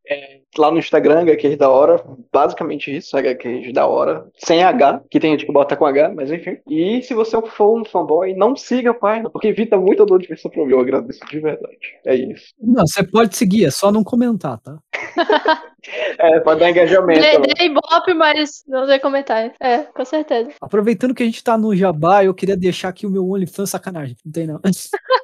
Lá 0.57 0.71
no 0.71 0.79
Instagram, 0.79 1.23
HQs 1.23 1.57
da 1.57 1.69
hora, 1.69 2.03
basicamente 2.33 2.95
isso, 2.95 3.17
HQs 3.17 3.73
da 3.73 3.87
hora, 3.87 4.27
sem 4.37 4.63
H, 4.63 5.03
que 5.11 5.19
tem 5.19 5.33
gente 5.33 5.47
que 5.47 5.53
bota 5.53 5.77
com 5.77 5.87
H, 5.87 6.13
mas 6.15 6.31
enfim. 6.31 6.59
E 6.69 7.03
se 7.03 7.15
você 7.15 7.41
for 7.43 7.81
um 7.81 7.85
fanboy, 7.85 8.35
não 8.35 8.55
siga 8.55 8.91
a 8.91 8.95
página, 8.95 9.31
porque 9.31 9.49
evita 9.49 9.77
muita 9.77 10.05
dor 10.05 10.21
de 10.21 10.29
cabeça 10.29 10.49
pra 10.49 10.65
mim, 10.65 10.73
eu 10.73 10.81
agradeço 10.81 11.21
de 11.31 11.41
verdade. 11.41 11.79
É 12.05 12.15
isso. 12.15 12.55
Não, 12.61 12.87
você 12.87 13.03
pode 13.03 13.37
seguir, 13.37 13.65
é 13.65 13.71
só 13.71 13.91
não 13.91 14.05
comentar, 14.05 14.59
tá? 14.59 14.79
É, 16.19 16.41
pode 16.41 16.61
dar 16.61 16.71
engajamento. 16.71 17.21
Dei, 17.21 17.39
dei 17.39 17.67
ibope, 17.67 18.15
mas 18.15 18.65
não 18.67 18.87
dei 18.87 18.99
comentário. 18.99 19.53
É, 19.61 19.81
com 19.83 20.05
certeza. 20.05 20.51
Aproveitando 20.61 21.15
que 21.15 21.23
a 21.23 21.27
gente 21.27 21.45
tá 21.45 21.59
no 21.59 21.77
jabá, 21.77 22.25
eu 22.25 22.33
queria 22.33 22.57
deixar 22.57 22.89
aqui 22.89 23.07
o 23.07 23.11
meu 23.11 23.29
OnlyFans 23.29 23.71
sacanagem. 23.71 24.17
Não 24.25 24.33
tem 24.33 24.47
não. 24.47 24.61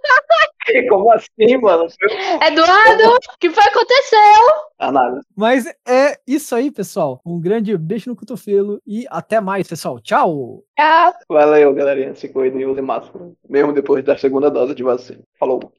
Como 0.89 1.13
assim, 1.13 1.57
mano? 1.59 1.87
Eduardo, 2.47 3.15
o 3.15 3.39
que 3.39 3.51
foi 3.51 3.63
que 3.63 3.69
aconteceu? 3.69 4.19
Ah, 4.79 4.93
nada. 4.93 5.21
Mas 5.37 5.67
é 5.87 6.19
isso 6.27 6.55
aí, 6.55 6.71
pessoal. 6.71 7.21
Um 7.25 7.41
grande 7.41 7.77
beijo 7.77 8.11
no 8.11 8.17
cotovelo 8.17 8.81
e 8.87 9.07
até 9.11 9.41
mais, 9.41 9.69
pessoal. 9.69 10.01
Tchau! 10.01 10.63
Tchau. 10.77 11.13
Valeu, 11.29 11.75
galerinha. 11.75 12.15
Se 12.15 12.29
cuidem 12.29 12.63
e 12.63 12.67
usem 12.67 12.83
máscara. 12.83 13.31
Mesmo 13.49 13.73
depois 13.73 14.05
da 14.05 14.17
segunda 14.17 14.51
dose 14.51 14.75
de 14.75 14.83
vacina. 14.83 15.21
Falou. 15.39 15.73